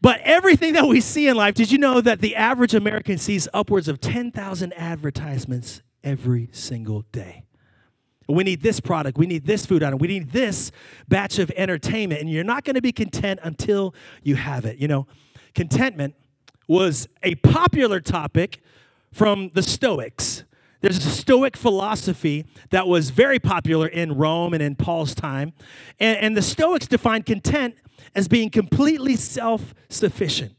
But 0.00 0.20
everything 0.20 0.74
that 0.74 0.86
we 0.86 1.00
see 1.00 1.26
in 1.26 1.36
life, 1.36 1.54
did 1.54 1.72
you 1.72 1.78
know 1.78 2.00
that 2.00 2.20
the 2.20 2.36
average 2.36 2.74
American 2.74 3.18
sees 3.18 3.48
upwards 3.52 3.88
of 3.88 4.00
10,000 4.00 4.72
advertisements 4.74 5.82
every 6.04 6.48
single 6.52 7.02
day? 7.12 7.45
We 8.28 8.44
need 8.44 8.62
this 8.62 8.80
product. 8.80 9.18
We 9.18 9.26
need 9.26 9.46
this 9.46 9.66
food 9.66 9.82
item. 9.82 9.98
We 9.98 10.08
need 10.08 10.30
this 10.30 10.72
batch 11.08 11.38
of 11.38 11.50
entertainment. 11.56 12.20
And 12.20 12.30
you're 12.30 12.44
not 12.44 12.64
going 12.64 12.74
to 12.74 12.82
be 12.82 12.92
content 12.92 13.40
until 13.42 13.94
you 14.22 14.36
have 14.36 14.64
it. 14.64 14.78
You 14.78 14.88
know, 14.88 15.06
contentment 15.54 16.14
was 16.66 17.08
a 17.22 17.36
popular 17.36 18.00
topic 18.00 18.60
from 19.12 19.50
the 19.54 19.62
Stoics. 19.62 20.44
There's 20.80 20.98
a 20.98 21.10
Stoic 21.10 21.56
philosophy 21.56 22.44
that 22.70 22.86
was 22.86 23.10
very 23.10 23.38
popular 23.38 23.86
in 23.86 24.16
Rome 24.16 24.52
and 24.52 24.62
in 24.62 24.76
Paul's 24.76 25.14
time. 25.14 25.52
And, 25.98 26.18
and 26.18 26.36
the 26.36 26.42
Stoics 26.42 26.86
defined 26.86 27.26
content 27.26 27.76
as 28.14 28.28
being 28.28 28.50
completely 28.50 29.16
self 29.16 29.74
sufficient. 29.88 30.52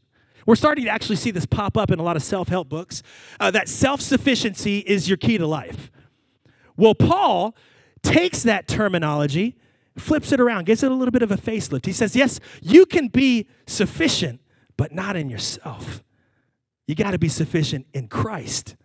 We're 0.46 0.56
starting 0.56 0.84
to 0.84 0.90
actually 0.90 1.16
see 1.16 1.30
this 1.30 1.44
pop 1.44 1.76
up 1.76 1.90
in 1.90 1.98
a 1.98 2.02
lot 2.02 2.16
of 2.16 2.22
self 2.22 2.48
help 2.48 2.68
books 2.68 3.02
uh, 3.38 3.50
that 3.50 3.68
self 3.68 4.00
sufficiency 4.00 4.78
is 4.78 5.08
your 5.08 5.18
key 5.18 5.38
to 5.38 5.46
life. 5.46 5.90
Well, 6.78 6.94
Paul 6.94 7.54
takes 8.02 8.44
that 8.44 8.68
terminology, 8.68 9.56
flips 9.98 10.32
it 10.32 10.40
around, 10.40 10.64
gives 10.64 10.82
it 10.82 10.90
a 10.90 10.94
little 10.94 11.12
bit 11.12 11.22
of 11.22 11.32
a 11.32 11.36
facelift. 11.36 11.84
He 11.84 11.92
says, 11.92 12.16
Yes, 12.16 12.40
you 12.62 12.86
can 12.86 13.08
be 13.08 13.48
sufficient, 13.66 14.40
but 14.76 14.92
not 14.92 15.16
in 15.16 15.28
yourself. 15.28 16.02
You 16.86 16.94
got 16.94 17.10
to 17.10 17.18
be 17.18 17.28
sufficient 17.28 17.86
in 17.92 18.08
Christ. 18.08 18.76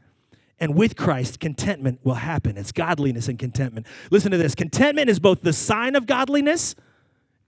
And 0.60 0.76
with 0.76 0.96
Christ, 0.96 1.40
contentment 1.40 2.00
will 2.04 2.16
happen. 2.16 2.58
It's 2.58 2.72
godliness 2.72 3.28
and 3.28 3.38
contentment. 3.38 3.86
Listen 4.12 4.32
to 4.32 4.38
this 4.38 4.56
contentment 4.56 5.10
is 5.10 5.20
both 5.20 5.42
the 5.42 5.54
sign 5.54 5.96
of 5.96 6.06
godliness 6.06 6.76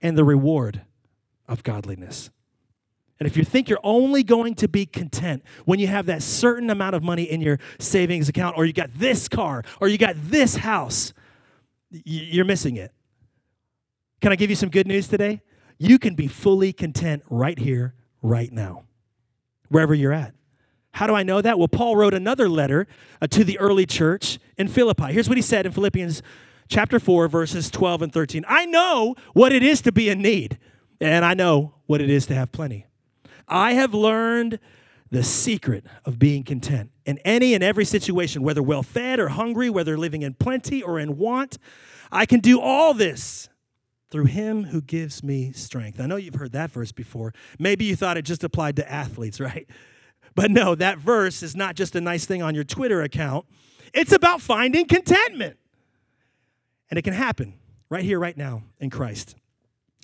and 0.00 0.16
the 0.16 0.24
reward 0.24 0.82
of 1.48 1.62
godliness. 1.62 2.30
And 3.18 3.26
if 3.26 3.36
you 3.36 3.44
think 3.44 3.68
you're 3.68 3.78
only 3.82 4.22
going 4.22 4.54
to 4.56 4.68
be 4.68 4.84
content 4.84 5.42
when 5.64 5.78
you 5.78 5.86
have 5.86 6.06
that 6.06 6.22
certain 6.22 6.68
amount 6.68 6.94
of 6.94 7.02
money 7.02 7.22
in 7.22 7.40
your 7.40 7.58
savings 7.78 8.28
account, 8.28 8.58
or 8.58 8.66
you 8.66 8.72
got 8.72 8.90
this 8.94 9.26
car, 9.28 9.62
or 9.80 9.88
you 9.88 9.96
got 9.96 10.14
this 10.18 10.56
house, 10.56 11.14
you're 11.90 12.44
missing 12.44 12.76
it. 12.76 12.92
Can 14.20 14.32
I 14.32 14.36
give 14.36 14.50
you 14.50 14.56
some 14.56 14.68
good 14.68 14.86
news 14.86 15.08
today? 15.08 15.40
You 15.78 15.98
can 15.98 16.14
be 16.14 16.26
fully 16.26 16.72
content 16.72 17.22
right 17.30 17.58
here, 17.58 17.94
right 18.22 18.52
now, 18.52 18.84
wherever 19.68 19.94
you're 19.94 20.12
at. 20.12 20.34
How 20.92 21.06
do 21.06 21.14
I 21.14 21.22
know 21.22 21.42
that? 21.42 21.58
Well, 21.58 21.68
Paul 21.68 21.96
wrote 21.96 22.14
another 22.14 22.48
letter 22.48 22.86
uh, 23.20 23.26
to 23.28 23.44
the 23.44 23.58
early 23.58 23.84
church 23.84 24.38
in 24.56 24.68
Philippi. 24.68 25.12
Here's 25.12 25.28
what 25.28 25.36
he 25.36 25.42
said 25.42 25.66
in 25.66 25.72
Philippians 25.72 26.22
chapter 26.68 26.98
4, 26.98 27.28
verses 27.28 27.70
12 27.70 28.02
and 28.02 28.12
13. 28.12 28.44
I 28.48 28.64
know 28.64 29.14
what 29.34 29.52
it 29.52 29.62
is 29.62 29.82
to 29.82 29.92
be 29.92 30.08
in 30.08 30.22
need, 30.22 30.58
and 31.00 31.24
I 31.24 31.34
know 31.34 31.74
what 31.86 32.00
it 32.00 32.08
is 32.08 32.26
to 32.26 32.34
have 32.34 32.50
plenty. 32.52 32.86
I 33.48 33.74
have 33.74 33.94
learned 33.94 34.58
the 35.10 35.22
secret 35.22 35.84
of 36.04 36.18
being 36.18 36.42
content 36.42 36.90
in 37.04 37.18
any 37.18 37.54
and 37.54 37.62
every 37.62 37.84
situation, 37.84 38.42
whether 38.42 38.62
well 38.62 38.82
fed 38.82 39.20
or 39.20 39.28
hungry, 39.28 39.70
whether 39.70 39.96
living 39.96 40.22
in 40.22 40.34
plenty 40.34 40.82
or 40.82 40.98
in 40.98 41.16
want. 41.16 41.58
I 42.10 42.26
can 42.26 42.40
do 42.40 42.60
all 42.60 42.92
this 42.92 43.48
through 44.10 44.26
him 44.26 44.64
who 44.64 44.80
gives 44.80 45.22
me 45.22 45.52
strength. 45.52 46.00
I 46.00 46.06
know 46.06 46.16
you've 46.16 46.34
heard 46.34 46.52
that 46.52 46.70
verse 46.70 46.92
before. 46.92 47.34
Maybe 47.58 47.84
you 47.84 47.96
thought 47.96 48.16
it 48.16 48.22
just 48.22 48.44
applied 48.44 48.76
to 48.76 48.90
athletes, 48.90 49.40
right? 49.40 49.68
But 50.34 50.50
no, 50.50 50.74
that 50.74 50.98
verse 50.98 51.42
is 51.42 51.56
not 51.56 51.76
just 51.76 51.96
a 51.96 52.00
nice 52.00 52.26
thing 52.26 52.42
on 52.42 52.54
your 52.54 52.64
Twitter 52.64 53.02
account, 53.02 53.46
it's 53.94 54.12
about 54.12 54.40
finding 54.40 54.86
contentment. 54.86 55.56
And 56.90 56.98
it 56.98 57.02
can 57.02 57.14
happen 57.14 57.54
right 57.88 58.04
here, 58.04 58.18
right 58.18 58.36
now 58.36 58.62
in 58.78 58.90
Christ. 58.90 59.34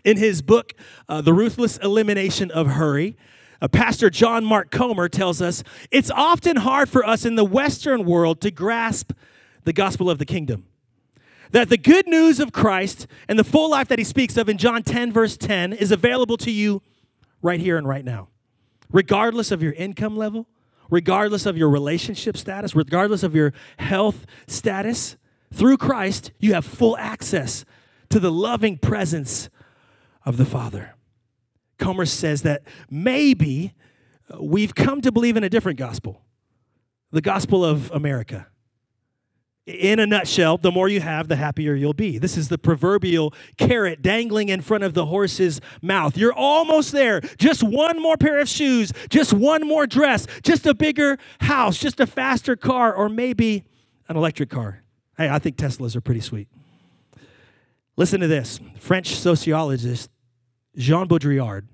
In 0.05 0.17
his 0.17 0.43
book, 0.43 0.75
uh, 1.09 1.21
The 1.21 1.33
Ruthless 1.33 1.77
Elimination 1.79 2.51
of 2.51 2.67
Hurry, 2.69 3.17
uh, 3.61 3.69
Pastor 3.69 4.11
John 4.11 4.45
Mark 4.45 4.71
Comer 4.71 5.09
tells 5.09 5.41
us 5.41 5.63
it's 5.91 6.11
often 6.11 6.57
hard 6.57 6.89
for 6.89 7.07
us 7.07 7.25
in 7.25 7.37
the 7.37 7.45
Western 7.45 8.05
world 8.05 8.41
to 8.41 8.51
grasp 8.51 9.13
the 9.65 9.73
gospel 9.73 10.11
of 10.11 10.19
the 10.19 10.27
kingdom. 10.27 10.67
That 11.53 11.69
the 11.69 11.77
good 11.77 12.09
news 12.09 12.41
of 12.41 12.53
Christ 12.53 13.07
and 13.29 13.39
the 13.39 13.45
full 13.45 13.71
life 13.71 13.89
that 13.89 13.99
he 13.99 14.05
speaks 14.05 14.37
of 14.37 14.49
in 14.49 14.59
John 14.59 14.83
10, 14.83 15.13
verse 15.13 15.37
10, 15.37 15.73
is 15.73 15.93
available 15.93 16.37
to 16.39 16.51
you 16.51 16.83
right 17.43 17.61
here 17.61 17.77
and 17.77 17.87
right 17.87 18.05
now 18.05 18.29
regardless 18.93 19.51
of 19.51 19.63
your 19.63 19.73
income 19.73 20.17
level, 20.17 20.47
regardless 20.91 21.47
of 21.47 21.57
your 21.57 21.71
relationship 21.71 22.37
status, 22.37 22.77
regardless 22.77 23.23
of 23.23 23.35
your 23.35 23.53
health 23.79 24.27
status, 24.47 25.17
through 25.53 25.79
Christ, 25.79 26.31
you 26.39 26.55
have 26.55 26.65
full 26.65 26.97
access 26.99 27.65
to 28.11 28.21
the 28.21 28.31
loving 28.31 28.79
presence 28.79 29.49
of 30.25 30.37
the 30.37 30.45
Father. 30.45 30.95
Comer 31.79 32.07
says 32.07 32.43
that 32.43 32.63
maybe 32.91 33.75
uh, 34.33 34.43
we've 34.43 34.75
come 34.75 35.01
to 35.01 35.11
believe 35.11 35.37
in 35.37 35.45
a 35.45 35.49
different 35.49 35.79
gospel, 35.79 36.23
the 37.11 37.21
gospel 37.21 37.65
of 37.65 37.91
America 37.91 38.47
in 39.67 40.01
a 40.01 40.07
nutshell, 40.07 40.59
the 40.59 40.73
more 40.73 40.89
you 40.89 41.01
have, 41.01 41.29
the 41.29 41.37
happier 41.37 41.75
you'll 41.75 41.93
be. 41.93 42.19
This 42.19 42.37
is 42.37 42.49
the 42.49 42.59
proverbial 42.59 43.33
carrot 43.57 44.03
dangling 44.03 44.49
in 44.49 44.61
front 44.61 44.83
of 44.83 44.95
the 44.95 45.07
horse's 45.07 45.61
mouth. 45.81 46.17
You're 46.17 46.33
almost 46.33 46.93
there. 46.93 47.21
Just 47.39 47.63
one 47.63 48.01
more 48.01 48.17
pair 48.17 48.39
of 48.41 48.49
shoes, 48.49 48.93
just 49.09 49.33
one 49.33 49.67
more 49.67 49.87
dress, 49.87 50.27
just 50.43 50.67
a 50.67 50.75
bigger 50.75 51.17
house, 51.41 51.79
just 51.79 52.01
a 52.01 52.07
faster 52.07 52.57
car, 52.57 52.93
or 52.93 53.09
maybe 53.09 53.65
an 54.09 54.17
electric 54.17 54.51
car. 54.51 54.83
Hey, 55.17 55.29
I 55.29 55.39
think 55.39 55.57
Teslas 55.57 55.95
are 55.95 56.01
pretty 56.01 56.21
sweet. 56.21 56.49
Listen 57.97 58.21
to 58.21 58.27
this 58.27 58.61
French 58.79 59.15
sociologist 59.15 60.11
Jean 60.77 61.07
Baudrillard 61.07 61.67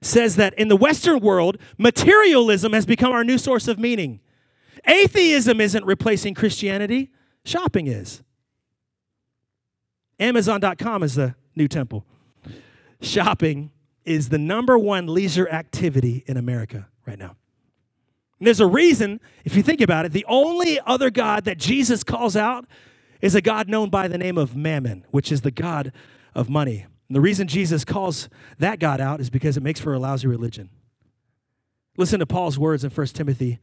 says 0.00 0.36
that 0.36 0.54
in 0.54 0.68
the 0.68 0.76
Western 0.76 1.20
world, 1.20 1.58
materialism 1.78 2.72
has 2.72 2.84
become 2.84 3.12
our 3.12 3.22
new 3.24 3.38
source 3.38 3.68
of 3.68 3.78
meaning. 3.78 4.20
Atheism 4.86 5.60
isn't 5.60 5.84
replacing 5.84 6.34
Christianity, 6.34 7.10
shopping 7.44 7.86
is. 7.86 8.22
Amazon.com 10.18 11.02
is 11.02 11.14
the 11.14 11.34
new 11.54 11.68
temple. 11.68 12.04
Shopping 13.00 13.70
is 14.04 14.28
the 14.28 14.38
number 14.38 14.78
one 14.78 15.06
leisure 15.06 15.48
activity 15.48 16.24
in 16.26 16.36
America 16.36 16.88
right 17.06 17.18
now. 17.18 17.36
And 18.38 18.46
there's 18.46 18.60
a 18.60 18.66
reason, 18.66 19.20
if 19.44 19.54
you 19.54 19.62
think 19.62 19.80
about 19.80 20.04
it, 20.04 20.12
the 20.12 20.26
only 20.28 20.80
other 20.84 21.10
God 21.10 21.44
that 21.44 21.58
Jesus 21.58 22.02
calls 22.02 22.36
out 22.36 22.66
is 23.22 23.34
a 23.34 23.40
God 23.40 23.68
known 23.68 23.88
by 23.88 24.08
the 24.08 24.18
name 24.18 24.36
of 24.36 24.54
Mammon, 24.54 25.06
which 25.10 25.32
is 25.32 25.40
the 25.40 25.50
God 25.50 25.92
of 26.34 26.50
money. 26.50 26.86
And 27.08 27.16
the 27.16 27.20
reason 27.20 27.48
Jesus 27.48 27.84
calls 27.84 28.28
that 28.58 28.78
God 28.78 29.00
out 29.00 29.20
is 29.20 29.30
because 29.30 29.56
it 29.56 29.62
makes 29.62 29.80
for 29.80 29.94
a 29.94 29.98
lousy 29.98 30.26
religion. 30.26 30.68
Listen 31.96 32.20
to 32.20 32.26
Paul's 32.26 32.58
words 32.58 32.84
in 32.84 32.90
1 32.90 33.06
Timothy 33.08 33.58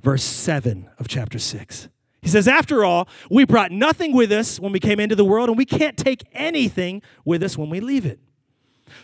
verse 0.00 0.22
7 0.22 0.88
of 0.98 1.08
chapter 1.08 1.38
6. 1.38 1.88
He 2.20 2.28
says, 2.28 2.46
After 2.46 2.84
all, 2.84 3.08
we 3.30 3.44
brought 3.44 3.72
nothing 3.72 4.12
with 4.12 4.30
us 4.30 4.60
when 4.60 4.72
we 4.72 4.80
came 4.80 5.00
into 5.00 5.16
the 5.16 5.24
world, 5.24 5.48
and 5.48 5.58
we 5.58 5.64
can't 5.64 5.96
take 5.96 6.22
anything 6.32 7.02
with 7.24 7.42
us 7.42 7.56
when 7.56 7.70
we 7.70 7.80
leave 7.80 8.06
it. 8.06 8.20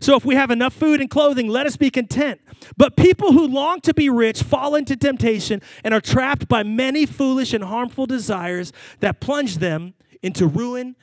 So 0.00 0.16
if 0.16 0.24
we 0.24 0.34
have 0.34 0.50
enough 0.50 0.74
food 0.74 1.00
and 1.00 1.08
clothing, 1.08 1.48
let 1.48 1.66
us 1.66 1.76
be 1.76 1.90
content. 1.90 2.40
But 2.76 2.96
people 2.96 3.32
who 3.32 3.46
long 3.46 3.80
to 3.82 3.94
be 3.94 4.08
rich 4.08 4.42
fall 4.42 4.74
into 4.74 4.96
temptation 4.96 5.62
and 5.82 5.94
are 5.94 6.00
trapped 6.00 6.48
by 6.48 6.62
many 6.62 7.06
foolish 7.06 7.52
and 7.52 7.64
harmful 7.64 8.06
desires 8.06 8.72
that 9.00 9.20
plunge 9.20 9.58
them 9.58 9.94
into 10.22 10.46
ruin 10.46 10.96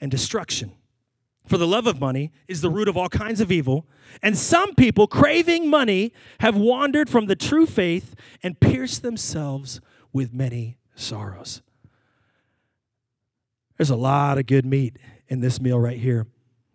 and 0.00 0.10
destruction. 0.10 0.72
For 1.46 1.56
the 1.56 1.66
love 1.66 1.86
of 1.86 1.98
money 1.98 2.30
is 2.46 2.60
the 2.60 2.68
root 2.68 2.88
of 2.88 2.96
all 2.96 3.08
kinds 3.08 3.40
of 3.40 3.50
evil, 3.50 3.86
and 4.22 4.36
some 4.36 4.74
people, 4.74 5.06
craving 5.06 5.70
money, 5.70 6.12
have 6.40 6.56
wandered 6.56 7.08
from 7.08 7.26
the 7.26 7.36
true 7.36 7.64
faith 7.64 8.14
and 8.42 8.60
pierced 8.60 9.02
themselves 9.02 9.80
with 10.12 10.34
many 10.34 10.76
sorrows. 10.94 11.62
There's 13.78 13.88
a 13.88 13.96
lot 13.96 14.36
of 14.36 14.46
good 14.46 14.66
meat 14.66 14.98
in 15.28 15.40
this 15.40 15.58
meal 15.58 15.78
right 15.78 15.98
here. 15.98 16.26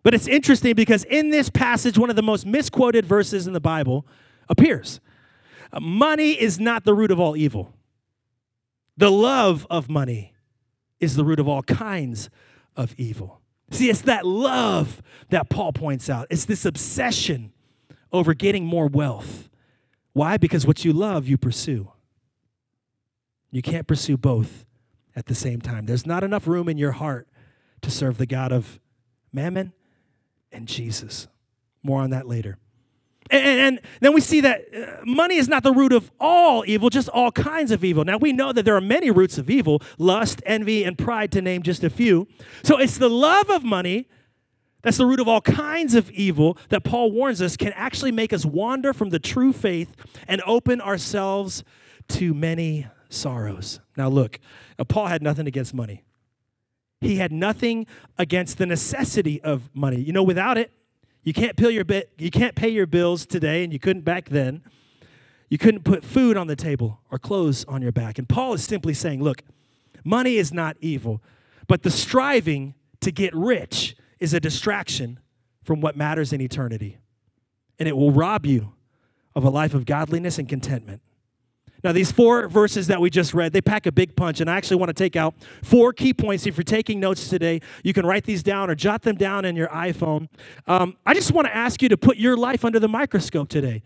But 0.04 0.12
it's 0.12 0.28
interesting 0.28 0.74
because 0.74 1.02
in 1.04 1.30
this 1.30 1.48
passage, 1.48 1.98
one 1.98 2.10
of 2.10 2.16
the 2.16 2.22
most 2.22 2.46
misquoted 2.46 3.06
verses 3.06 3.46
in 3.48 3.54
the 3.54 3.60
Bible 3.60 4.06
appears. 4.48 5.00
Uh, 5.72 5.80
money 5.80 6.32
is 6.32 6.60
not 6.60 6.84
the 6.84 6.94
root 6.94 7.10
of 7.10 7.18
all 7.18 7.36
evil. 7.36 7.74
The 8.98 9.10
love 9.10 9.66
of 9.70 9.88
money 9.88 10.34
is 11.00 11.16
the 11.16 11.24
root 11.24 11.40
of 11.40 11.48
all 11.48 11.62
kinds 11.62 12.28
of 12.76 12.94
evil. 12.98 13.40
See, 13.70 13.88
it's 13.88 14.02
that 14.02 14.26
love 14.26 15.02
that 15.30 15.48
Paul 15.48 15.72
points 15.72 16.10
out. 16.10 16.26
It's 16.30 16.44
this 16.44 16.66
obsession 16.66 17.52
over 18.12 18.34
getting 18.34 18.66
more 18.66 18.86
wealth. 18.86 19.48
Why? 20.12 20.36
Because 20.36 20.66
what 20.66 20.84
you 20.84 20.92
love, 20.92 21.26
you 21.26 21.38
pursue. 21.38 21.90
You 23.50 23.62
can't 23.62 23.86
pursue 23.86 24.18
both 24.18 24.66
at 25.16 25.26
the 25.26 25.34
same 25.34 25.62
time. 25.62 25.86
There's 25.86 26.06
not 26.06 26.22
enough 26.22 26.46
room 26.46 26.68
in 26.68 26.76
your 26.76 26.92
heart 26.92 27.26
to 27.80 27.90
serve 27.90 28.18
the 28.18 28.26
God 28.26 28.52
of 28.52 28.78
mammon 29.32 29.72
and 30.54 30.66
Jesus. 30.66 31.28
More 31.82 32.00
on 32.00 32.10
that 32.10 32.26
later. 32.26 32.58
And, 33.30 33.60
and, 33.60 33.80
then 34.00 34.12
we 34.12 34.20
see 34.20 34.42
that 34.42 34.60
uh, 34.74 35.04
money 35.04 35.36
is 35.36 35.48
not 35.48 35.62
the 35.62 35.72
root 35.72 35.92
of 35.92 36.10
all 36.20 36.62
evil, 36.66 36.90
just 36.90 37.08
all 37.08 37.32
kinds 37.32 37.70
of 37.70 37.82
evil. 37.82 38.04
Now, 38.04 38.18
we 38.18 38.32
know 38.32 38.52
that 38.52 38.64
there 38.64 38.76
are 38.76 38.82
many 38.82 39.10
roots 39.10 39.38
of 39.38 39.48
evil 39.48 39.80
lust, 39.96 40.42
envy, 40.44 40.84
and 40.84 40.98
pride, 40.98 41.32
to 41.32 41.40
name 41.40 41.62
just 41.62 41.82
a 41.84 41.90
few. 41.90 42.28
So 42.62 42.78
it's 42.78 42.98
the 42.98 43.08
love 43.08 43.48
of 43.48 43.64
money 43.64 44.08
that's 44.84 44.98
the 44.98 45.06
root 45.06 45.18
of 45.18 45.26
all 45.26 45.40
kinds 45.40 45.94
of 45.94 46.10
evil 46.10 46.58
that 46.68 46.84
Paul 46.84 47.10
warns 47.10 47.40
us 47.40 47.56
can 47.56 47.72
actually 47.72 48.12
make 48.12 48.34
us 48.34 48.44
wander 48.44 48.92
from 48.92 49.08
the 49.08 49.18
true 49.18 49.52
faith 49.52 49.96
and 50.28 50.42
open 50.46 50.82
ourselves 50.82 51.64
to 52.08 52.34
many 52.34 52.86
sorrows. 53.08 53.80
Now, 53.96 54.10
look, 54.10 54.38
uh, 54.78 54.84
Paul 54.84 55.06
had 55.06 55.22
nothing 55.22 55.46
against 55.46 55.72
money. 55.72 56.03
He 57.00 57.16
had 57.16 57.32
nothing 57.32 57.86
against 58.18 58.58
the 58.58 58.66
necessity 58.66 59.40
of 59.42 59.68
money. 59.74 60.00
You 60.00 60.12
know, 60.12 60.22
without 60.22 60.56
it, 60.56 60.72
you 61.22 61.32
can't 61.32 61.56
pay 61.56 61.70
your 61.70 61.84
bit, 61.84 62.12
you 62.18 62.30
can't 62.30 62.54
pay 62.54 62.68
your 62.68 62.86
bills 62.86 63.26
today, 63.26 63.64
and 63.64 63.72
you 63.72 63.78
couldn't 63.78 64.02
back 64.02 64.28
then. 64.28 64.62
You 65.48 65.58
couldn't 65.58 65.84
put 65.84 66.04
food 66.04 66.36
on 66.36 66.46
the 66.46 66.56
table 66.56 67.00
or 67.10 67.18
clothes 67.18 67.64
on 67.66 67.82
your 67.82 67.92
back. 67.92 68.18
And 68.18 68.28
Paul 68.28 68.54
is 68.54 68.64
simply 68.64 68.94
saying, 68.94 69.22
look, 69.22 69.42
money 70.04 70.36
is 70.36 70.52
not 70.52 70.76
evil, 70.80 71.22
but 71.66 71.82
the 71.82 71.90
striving 71.90 72.74
to 73.00 73.10
get 73.12 73.34
rich 73.34 73.96
is 74.18 74.34
a 74.34 74.40
distraction 74.40 75.20
from 75.62 75.80
what 75.80 75.96
matters 75.96 76.32
in 76.32 76.40
eternity. 76.40 76.98
And 77.78 77.88
it 77.88 77.96
will 77.96 78.10
rob 78.10 78.46
you 78.46 78.72
of 79.34 79.44
a 79.44 79.50
life 79.50 79.74
of 79.74 79.84
godliness 79.84 80.38
and 80.38 80.48
contentment. 80.48 81.02
Now, 81.84 81.92
these 81.92 82.10
four 82.10 82.48
verses 82.48 82.86
that 82.86 82.98
we 82.98 83.10
just 83.10 83.34
read, 83.34 83.52
they 83.52 83.60
pack 83.60 83.84
a 83.84 83.92
big 83.92 84.16
punch, 84.16 84.40
and 84.40 84.50
I 84.50 84.56
actually 84.56 84.78
want 84.78 84.88
to 84.88 84.94
take 84.94 85.16
out 85.16 85.34
four 85.62 85.92
key 85.92 86.14
points. 86.14 86.46
If 86.46 86.56
you're 86.56 86.64
taking 86.64 86.98
notes 86.98 87.28
today, 87.28 87.60
you 87.84 87.92
can 87.92 88.06
write 88.06 88.24
these 88.24 88.42
down 88.42 88.70
or 88.70 88.74
jot 88.74 89.02
them 89.02 89.16
down 89.16 89.44
in 89.44 89.54
your 89.54 89.68
iPhone. 89.68 90.28
Um, 90.66 90.96
I 91.04 91.12
just 91.12 91.32
want 91.32 91.46
to 91.46 91.54
ask 91.54 91.82
you 91.82 91.90
to 91.90 91.98
put 91.98 92.16
your 92.16 92.38
life 92.38 92.64
under 92.64 92.80
the 92.80 92.88
microscope 92.88 93.50
today. 93.50 93.82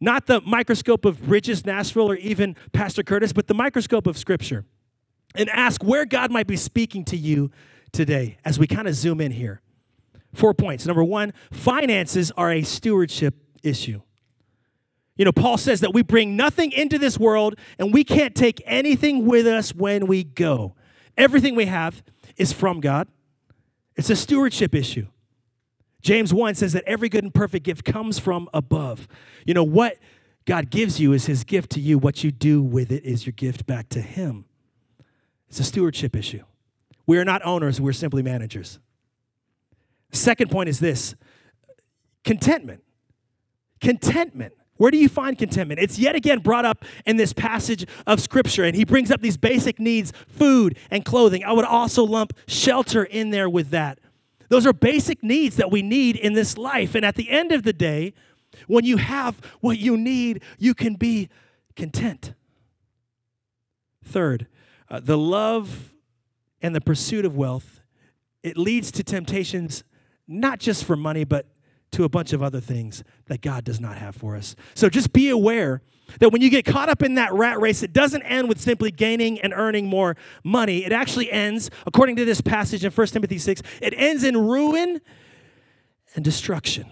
Not 0.00 0.26
the 0.26 0.42
microscope 0.42 1.06
of 1.06 1.22
Bridges, 1.22 1.64
Nashville, 1.64 2.10
or 2.10 2.16
even 2.16 2.56
Pastor 2.72 3.02
Curtis, 3.02 3.32
but 3.32 3.46
the 3.46 3.54
microscope 3.54 4.06
of 4.06 4.18
Scripture. 4.18 4.66
And 5.34 5.48
ask 5.48 5.82
where 5.82 6.04
God 6.04 6.30
might 6.30 6.46
be 6.46 6.56
speaking 6.56 7.06
to 7.06 7.16
you 7.16 7.50
today 7.90 8.36
as 8.44 8.58
we 8.58 8.66
kind 8.66 8.86
of 8.86 8.94
zoom 8.94 9.18
in 9.18 9.32
here. 9.32 9.62
Four 10.34 10.52
points. 10.52 10.84
Number 10.84 11.04
one, 11.04 11.32
finances 11.50 12.30
are 12.36 12.52
a 12.52 12.62
stewardship 12.62 13.34
issue. 13.62 14.02
You 15.20 15.26
know, 15.26 15.32
Paul 15.32 15.58
says 15.58 15.80
that 15.80 15.92
we 15.92 16.00
bring 16.00 16.34
nothing 16.34 16.72
into 16.72 16.98
this 16.98 17.18
world 17.18 17.56
and 17.78 17.92
we 17.92 18.04
can't 18.04 18.34
take 18.34 18.62
anything 18.64 19.26
with 19.26 19.46
us 19.46 19.74
when 19.74 20.06
we 20.06 20.24
go. 20.24 20.74
Everything 21.18 21.54
we 21.54 21.66
have 21.66 22.02
is 22.38 22.54
from 22.54 22.80
God. 22.80 23.06
It's 23.96 24.08
a 24.08 24.16
stewardship 24.16 24.74
issue. 24.74 25.08
James 26.00 26.32
1 26.32 26.54
says 26.54 26.72
that 26.72 26.84
every 26.86 27.10
good 27.10 27.22
and 27.22 27.34
perfect 27.34 27.66
gift 27.66 27.84
comes 27.84 28.18
from 28.18 28.48
above. 28.54 29.06
You 29.44 29.52
know, 29.52 29.62
what 29.62 29.98
God 30.46 30.70
gives 30.70 30.98
you 30.98 31.12
is 31.12 31.26
his 31.26 31.44
gift 31.44 31.68
to 31.72 31.80
you. 31.80 31.98
What 31.98 32.24
you 32.24 32.30
do 32.30 32.62
with 32.62 32.90
it 32.90 33.04
is 33.04 33.26
your 33.26 33.34
gift 33.34 33.66
back 33.66 33.90
to 33.90 34.00
him. 34.00 34.46
It's 35.50 35.60
a 35.60 35.64
stewardship 35.64 36.16
issue. 36.16 36.44
We 37.06 37.18
are 37.18 37.26
not 37.26 37.44
owners, 37.44 37.78
we're 37.78 37.92
simply 37.92 38.22
managers. 38.22 38.78
Second 40.12 40.50
point 40.50 40.70
is 40.70 40.80
this 40.80 41.14
contentment. 42.24 42.82
Contentment. 43.82 44.54
Where 44.80 44.90
do 44.90 44.96
you 44.96 45.10
find 45.10 45.36
contentment? 45.36 45.78
It's 45.78 45.98
yet 45.98 46.14
again 46.14 46.38
brought 46.38 46.64
up 46.64 46.86
in 47.04 47.18
this 47.18 47.34
passage 47.34 47.84
of 48.06 48.18
scripture, 48.18 48.64
and 48.64 48.74
he 48.74 48.86
brings 48.86 49.10
up 49.10 49.20
these 49.20 49.36
basic 49.36 49.78
needs 49.78 50.10
food 50.26 50.78
and 50.90 51.04
clothing. 51.04 51.44
I 51.44 51.52
would 51.52 51.66
also 51.66 52.02
lump 52.02 52.32
shelter 52.48 53.04
in 53.04 53.28
there 53.28 53.46
with 53.46 53.68
that. 53.72 53.98
Those 54.48 54.66
are 54.66 54.72
basic 54.72 55.22
needs 55.22 55.56
that 55.56 55.70
we 55.70 55.82
need 55.82 56.16
in 56.16 56.32
this 56.32 56.56
life. 56.56 56.94
And 56.94 57.04
at 57.04 57.16
the 57.16 57.28
end 57.28 57.52
of 57.52 57.62
the 57.62 57.74
day, 57.74 58.14
when 58.68 58.86
you 58.86 58.96
have 58.96 59.38
what 59.60 59.78
you 59.78 59.98
need, 59.98 60.42
you 60.56 60.72
can 60.72 60.94
be 60.94 61.28
content. 61.76 62.32
Third, 64.02 64.46
uh, 64.88 65.00
the 65.00 65.18
love 65.18 65.92
and 66.62 66.74
the 66.74 66.80
pursuit 66.80 67.26
of 67.26 67.36
wealth, 67.36 67.82
it 68.42 68.56
leads 68.56 68.90
to 68.92 69.04
temptations 69.04 69.84
not 70.26 70.58
just 70.58 70.86
for 70.86 70.96
money, 70.96 71.24
but 71.24 71.44
to 71.92 72.04
a 72.04 72.08
bunch 72.08 72.32
of 72.32 72.42
other 72.42 72.60
things 72.60 73.02
that 73.26 73.40
God 73.40 73.64
does 73.64 73.80
not 73.80 73.96
have 73.96 74.14
for 74.14 74.36
us. 74.36 74.54
So 74.74 74.88
just 74.88 75.12
be 75.12 75.28
aware 75.28 75.82
that 76.18 76.30
when 76.30 76.42
you 76.42 76.50
get 76.50 76.64
caught 76.64 76.88
up 76.88 77.02
in 77.02 77.14
that 77.14 77.32
rat 77.32 77.60
race, 77.60 77.82
it 77.82 77.92
doesn't 77.92 78.22
end 78.22 78.48
with 78.48 78.60
simply 78.60 78.90
gaining 78.90 79.40
and 79.40 79.52
earning 79.54 79.86
more 79.86 80.16
money. 80.42 80.84
It 80.84 80.92
actually 80.92 81.30
ends, 81.30 81.70
according 81.86 82.16
to 82.16 82.24
this 82.24 82.40
passage 82.40 82.84
in 82.84 82.90
1 82.90 83.06
Timothy 83.08 83.38
6, 83.38 83.62
it 83.80 83.94
ends 83.96 84.24
in 84.24 84.36
ruin 84.36 85.00
and 86.14 86.24
destruction. 86.24 86.86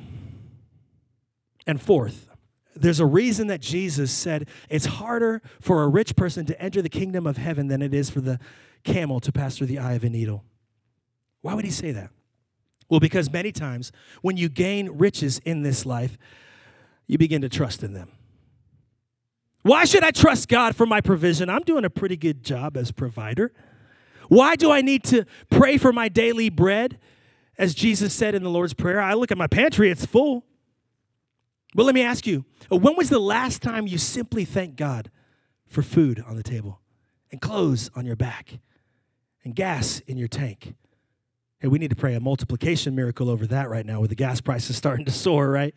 And 1.67 1.81
fourth, 1.81 2.29
there's 2.75 3.01
a 3.01 3.07
reason 3.07 3.49
that 3.49 3.61
Jesus 3.61 4.13
said 4.13 4.49
it's 4.69 4.87
harder 4.87 5.43
for 5.61 5.83
a 5.83 5.89
rich 5.89 6.17
person 6.17 6.47
to 6.47 6.61
enter 6.63 6.81
the 6.81 6.89
kingdom 6.89 7.27
of 7.27 7.37
heaven 7.37 7.69
than 7.69 7.83
it 7.83 7.93
is 7.93 8.09
for 8.09 8.21
the 8.21 8.39
camel 8.85 9.21
to 9.21 9.33
pass 9.33 9.57
through 9.57 9.67
the 9.67 9.79
eye 9.79 9.95
of 9.95 10.05
a 10.05 10.09
needle. 10.09 10.45
Why 11.41 11.55
would 11.55 11.65
he 11.65 11.71
say 11.71 11.93
that? 11.93 12.11
Well, 12.89 13.01
because 13.01 13.31
many 13.33 13.53
times 13.53 13.93
when 14.23 14.37
you 14.37 14.49
gain 14.49 14.91
riches 14.99 15.41
in 15.45 15.63
this 15.63 15.85
life, 15.85 16.17
you 17.07 17.19
begin 17.19 17.43
to 17.43 17.49
trust 17.49 17.83
in 17.83 17.93
them. 17.93 18.11
Why 19.63 19.85
should 19.85 20.05
I 20.05 20.11
trust 20.11 20.49
God 20.49 20.77
for 20.77 20.87
my 20.87 21.01
provision? 21.01 21.51
I'm 21.51 21.63
doing 21.63 21.85
a 21.85 21.91
pretty 21.91 22.17
good 22.17 22.43
job 22.43 22.77
as 22.77 22.91
provider. 22.91 23.53
Why 24.29 24.57
do 24.57 24.71
I 24.71 24.81
need 24.81 25.05
to 25.05 25.25
pray 25.51 25.79
for 25.79 25.93
my 25.93 26.09
daily 26.09 26.49
bread? 26.49 26.99
As 27.59 27.75
Jesus 27.75 28.15
said 28.15 28.35
in 28.35 28.45
the 28.45 28.51
Lord's 28.51 28.73
Prayer, 28.73 29.01
I 29.01 29.15
look 29.15 29.33
at 29.33 29.39
my 29.39 29.49
pantry, 29.49 29.91
it's 29.91 30.07
full. 30.07 30.45
But 31.75 31.85
let 31.85 31.95
me 31.95 32.03
ask 32.03 32.27
you, 32.27 32.45
when 32.71 32.97
was 32.97 33.11
the 33.11 33.19
last 33.19 33.63
time 33.63 33.87
you 33.87 33.99
simply 33.99 34.45
thanked 34.45 34.77
God 34.77 35.11
for 35.67 35.83
food 35.83 36.23
on 36.27 36.37
the 36.37 36.43
table 36.43 36.81
and 37.31 37.41
clothes 37.41 37.91
on 37.95 38.07
your 38.07 38.17
back 38.17 38.59
and 39.45 39.55
gas 39.55 40.01
in 40.07 40.17
your 40.17 40.29
tank? 40.29 40.75
Hey, 41.61 41.67
we 41.69 41.79
need 41.79 41.91
to 41.91 41.97
pray 41.97 42.15
a 42.15 42.21
multiplication 42.21 42.95
miracle 42.95 43.29
over 43.29 43.47
that 43.49 43.69
right 43.69 43.85
now 43.85 44.01
with 44.01 44.11
the 44.11 44.17
gas 44.17 44.41
prices 44.41 44.77
starting 44.77 45.05
to 45.07 45.11
soar, 45.13 45.51
right? 45.51 45.75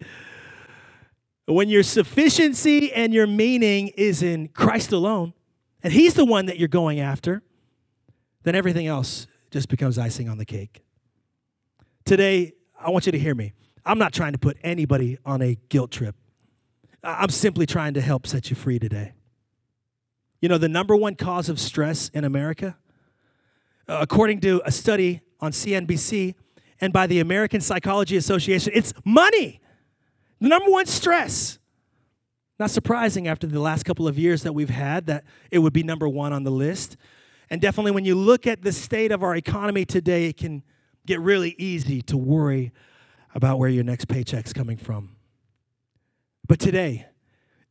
When 1.48 1.70
your 1.70 1.82
sufficiency 1.82 2.94
and 2.94 3.14
your 3.14 3.26
meaning 3.26 3.88
is 3.90 4.22
in 4.22 4.50
Christ 4.50 4.92
alone, 4.92 5.34
and 5.82 5.92
He's 5.92 6.14
the 6.14 6.26
one 6.26 6.46
that 6.46 6.60
you're 6.60 6.68
going 6.68 7.00
after, 7.00 7.42
then 8.44 8.54
everything 8.54 8.86
else 8.86 9.26
just 9.50 9.70
becomes 9.70 9.98
icing 9.98 10.30
on 10.30 10.38
the 10.38 10.46
cake. 10.46 10.84
Today, 12.06 12.54
I 12.80 12.92
want 12.92 13.08
you 13.08 13.12
to 13.12 13.20
hear 13.20 13.34
me. 13.34 13.54
I'm 13.84 13.98
not 13.98 14.14
trying 14.14 14.34
to 14.34 14.38
put 14.38 14.58
anybody 14.62 15.18
on 15.26 15.42
a 15.42 15.58
guilt 15.70 15.92
trip. 15.92 16.16
I'm 17.04 17.30
simply 17.30 17.66
trying 17.66 17.96
to 17.96 18.02
help 18.02 18.28
set 18.28 18.52
you 18.52 18.56
free 18.56 18.78
today. 18.78 19.14
You 20.42 20.50
know, 20.50 20.60
the 20.60 20.70
number 20.70 20.96
one 20.96 21.16
cause 21.16 21.50
of 21.50 21.60
stress 21.60 22.10
in 22.10 22.24
America, 22.24 22.78
according 24.00 24.40
to 24.42 24.62
a 24.66 24.72
study 24.72 25.22
on 25.40 25.52
CNBC 25.52 26.36
and 26.80 26.94
by 26.94 27.08
the 27.08 27.20
American 27.20 27.62
Psychology 27.62 28.18
Association. 28.18 28.72
It's 28.74 28.94
money. 29.04 29.60
The 30.40 30.48
number 30.48 30.70
one 30.70 30.86
stress. 30.86 31.60
Not 32.60 32.72
surprising 32.72 33.28
after 33.28 33.48
the 33.48 33.60
last 33.60 33.84
couple 33.84 34.08
of 34.08 34.18
years 34.18 34.44
that 34.44 34.54
we've 34.54 34.70
had 34.70 35.08
that 35.08 35.24
it 35.50 35.60
would 35.60 35.74
be 35.74 35.84
number 35.84 36.08
one 36.08 36.32
on 36.32 36.44
the 36.44 36.52
list. 36.52 36.96
And 37.50 37.60
definitely 37.60 37.92
when 37.92 38.06
you 38.06 38.16
look 38.16 38.48
at 38.48 38.62
the 38.62 38.72
state 38.72 39.12
of 39.12 39.24
our 39.24 39.36
economy 39.36 39.84
today, 39.84 40.26
it 40.26 40.38
can 40.38 40.64
get 41.06 41.20
really 41.20 41.56
easy 41.58 42.02
to 42.04 42.18
worry 42.18 42.72
about 43.34 43.60
where 43.60 43.70
your 43.70 43.84
next 43.84 44.08
paycheck's 44.08 44.54
coming 44.54 44.78
from. 44.78 45.16
But 46.48 46.60
today, 46.60 47.08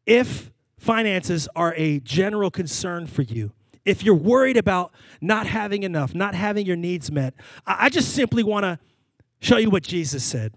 if 0.07 0.51
finances 0.79 1.49
are 1.55 1.75
a 1.77 2.01
general 2.01 2.51
concern 2.51 3.07
for 3.07 3.23
you, 3.23 3.53
if 3.85 4.03
you're 4.03 4.15
worried 4.15 4.57
about 4.57 4.93
not 5.21 5.47
having 5.47 5.83
enough, 5.83 6.15
not 6.15 6.35
having 6.35 6.67
your 6.67 6.77
needs 6.77 7.11
met, 7.11 7.35
I 7.67 7.89
just 7.89 8.15
simply 8.15 8.43
want 8.43 8.65
to 8.65 8.79
show 9.41 9.57
you 9.57 9.71
what 9.71 9.83
Jesus 9.83 10.25
said 10.25 10.55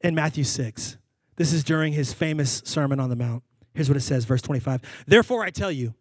in 0.00 0.14
Matthew 0.14 0.44
6. 0.44 0.98
This 1.36 1.52
is 1.52 1.64
during 1.64 1.92
his 1.92 2.12
famous 2.12 2.62
Sermon 2.64 3.00
on 3.00 3.10
the 3.10 3.16
Mount. 3.16 3.42
Here's 3.74 3.88
what 3.88 3.96
it 3.96 4.02
says, 4.02 4.24
verse 4.24 4.42
25. 4.42 4.80
Therefore, 5.06 5.44
I 5.44 5.50
tell 5.50 5.70
you, 5.70 5.94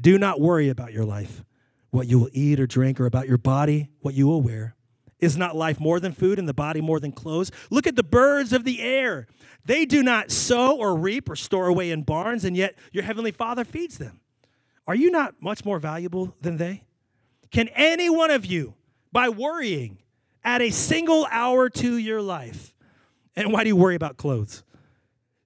do 0.00 0.18
not 0.18 0.40
worry 0.40 0.68
about 0.68 0.92
your 0.92 1.04
life, 1.04 1.42
what 1.90 2.06
you 2.06 2.18
will 2.18 2.30
eat 2.32 2.60
or 2.60 2.66
drink, 2.66 3.00
or 3.00 3.06
about 3.06 3.28
your 3.28 3.38
body, 3.38 3.88
what 4.00 4.14
you 4.14 4.26
will 4.26 4.42
wear. 4.42 4.76
Is 5.20 5.36
not 5.36 5.56
life 5.56 5.80
more 5.80 6.00
than 6.00 6.12
food 6.12 6.38
and 6.38 6.46
the 6.46 6.54
body 6.54 6.82
more 6.82 7.00
than 7.00 7.12
clothes? 7.12 7.50
Look 7.70 7.86
at 7.86 7.96
the 7.96 8.02
birds 8.02 8.52
of 8.52 8.64
the 8.64 8.82
air. 8.82 9.26
They 9.64 9.86
do 9.86 10.02
not 10.02 10.30
sow 10.30 10.76
or 10.76 10.98
reap 10.98 11.30
or 11.30 11.36
store 11.36 11.68
away 11.68 11.90
in 11.90 12.02
barns, 12.02 12.44
and 12.44 12.56
yet 12.56 12.76
your 12.92 13.04
heavenly 13.04 13.30
Father 13.30 13.64
feeds 13.64 13.96
them. 13.96 14.20
Are 14.86 14.94
you 14.94 15.10
not 15.10 15.34
much 15.40 15.64
more 15.64 15.78
valuable 15.78 16.34
than 16.40 16.56
they? 16.56 16.84
Can 17.50 17.68
any 17.68 18.10
one 18.10 18.30
of 18.30 18.44
you, 18.44 18.74
by 19.12 19.28
worrying, 19.28 19.98
add 20.42 20.60
a 20.60 20.70
single 20.70 21.26
hour 21.30 21.70
to 21.70 21.96
your 21.96 22.20
life? 22.20 22.74
And 23.36 23.52
why 23.52 23.64
do 23.64 23.68
you 23.68 23.76
worry 23.76 23.94
about 23.94 24.16
clothes? 24.16 24.62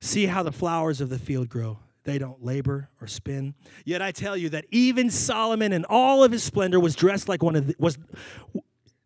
See 0.00 0.26
how 0.26 0.42
the 0.42 0.52
flowers 0.52 1.00
of 1.00 1.08
the 1.08 1.18
field 1.18 1.48
grow. 1.48 1.78
They 2.04 2.18
don't 2.18 2.42
labor 2.42 2.88
or 3.00 3.06
spin. 3.06 3.54
Yet 3.84 4.00
I 4.00 4.12
tell 4.12 4.36
you 4.36 4.48
that 4.50 4.64
even 4.70 5.10
Solomon 5.10 5.72
in 5.72 5.84
all 5.84 6.24
of 6.24 6.32
his 6.32 6.42
splendor 6.42 6.80
was 6.80 6.96
dressed 6.96 7.28
like 7.28 7.42
one 7.42 7.54
of 7.54 7.66
the, 7.66 7.74
was 7.78 7.98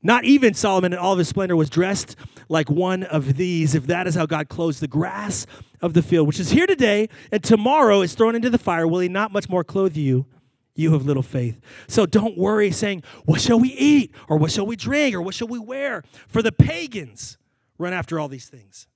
not 0.03 0.25
even 0.25 0.55
Solomon 0.55 0.93
in 0.93 0.99
all 0.99 1.13
of 1.13 1.19
his 1.19 1.29
splendor 1.29 1.55
was 1.55 1.71
dressed 1.71 2.17
like 2.49 2.71
one 2.71 3.05
of 3.05 3.37
these. 3.37 3.75
If 3.75 3.87
that 3.87 4.07
is 4.07 4.15
how 4.15 4.27
God 4.27 4.49
clothes 4.49 4.81
the 4.81 4.89
grass 4.89 5.47
of 5.81 5.95
the 5.95 6.03
field, 6.03 6.27
which 6.27 6.41
is 6.41 6.51
here 6.51 6.67
today 6.67 7.09
and 7.31 7.43
tomorrow 7.43 8.01
is 8.01 8.15
thrown 8.15 8.35
into 8.35 8.51
the 8.51 8.59
fire, 8.59 8.87
will 8.87 9.01
he 9.01 9.09
not 9.09 9.33
much 9.33 9.49
more 9.49 9.63
clothe 9.63 9.97
you, 9.97 10.27
you 10.75 10.95
of 10.95 11.07
little 11.07 11.23
faith? 11.23 11.61
So 11.87 12.05
don't 12.05 12.37
worry 12.37 12.73
saying, 12.73 13.05
What 13.25 13.41
shall 13.41 13.61
we 13.61 13.71
eat? 13.71 14.13
Or 14.29 14.37
what 14.37 14.51
shall 14.51 14.67
we 14.67 14.77
drink? 14.77 15.15
Or 15.15 15.23
what 15.23 15.35
shall 15.35 15.49
we 15.49 15.59
wear? 15.59 16.03
For 16.27 16.43
the 16.43 16.53
pagans 16.53 17.39
run 17.79 17.93
after 17.93 18.19
all 18.19 18.29
these 18.29 18.49
things, 18.49 18.89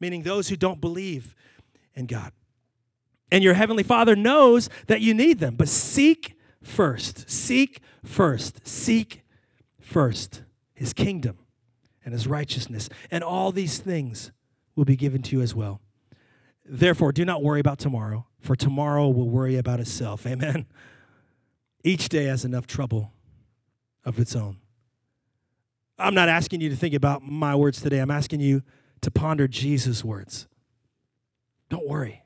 meaning 0.00 0.22
those 0.22 0.48
who 0.48 0.56
don't 0.56 0.80
believe 0.80 1.34
in 1.94 2.06
God. 2.06 2.32
And 3.30 3.44
your 3.44 3.54
heavenly 3.54 3.82
Father 3.82 4.16
knows 4.16 4.68
that 4.86 5.00
you 5.00 5.14
need 5.14 5.38
them, 5.38 5.54
but 5.54 5.68
seek 5.68 6.36
first, 6.62 7.30
seek 7.30 7.80
first, 8.04 8.66
seek 8.66 9.22
first 9.90 10.42
his 10.72 10.92
kingdom 10.92 11.36
and 12.04 12.14
his 12.14 12.26
righteousness, 12.26 12.88
and 13.10 13.22
all 13.22 13.52
these 13.52 13.78
things 13.78 14.32
will 14.74 14.86
be 14.86 14.96
given 14.96 15.20
to 15.20 15.36
you 15.36 15.42
as 15.42 15.54
well. 15.54 15.80
Therefore, 16.64 17.12
do 17.12 17.24
not 17.24 17.42
worry 17.42 17.60
about 17.60 17.78
tomorrow, 17.78 18.26
for 18.40 18.56
tomorrow 18.56 19.08
will 19.08 19.28
worry 19.28 19.56
about 19.56 19.80
itself. 19.80 20.26
Amen. 20.26 20.66
Each 21.84 22.08
day 22.08 22.24
has 22.24 22.44
enough 22.44 22.66
trouble 22.66 23.12
of 24.04 24.18
its 24.18 24.34
own. 24.34 24.58
I'm 25.98 26.14
not 26.14 26.28
asking 26.28 26.62
you 26.62 26.70
to 26.70 26.76
think 26.76 26.94
about 26.94 27.22
my 27.22 27.54
words 27.54 27.82
today. 27.82 27.98
I'm 27.98 28.10
asking 28.10 28.40
you 28.40 28.62
to 29.02 29.10
ponder 29.10 29.46
Jesus' 29.48 30.02
words. 30.02 30.46
Don't 31.68 31.86
worry. 31.86 32.22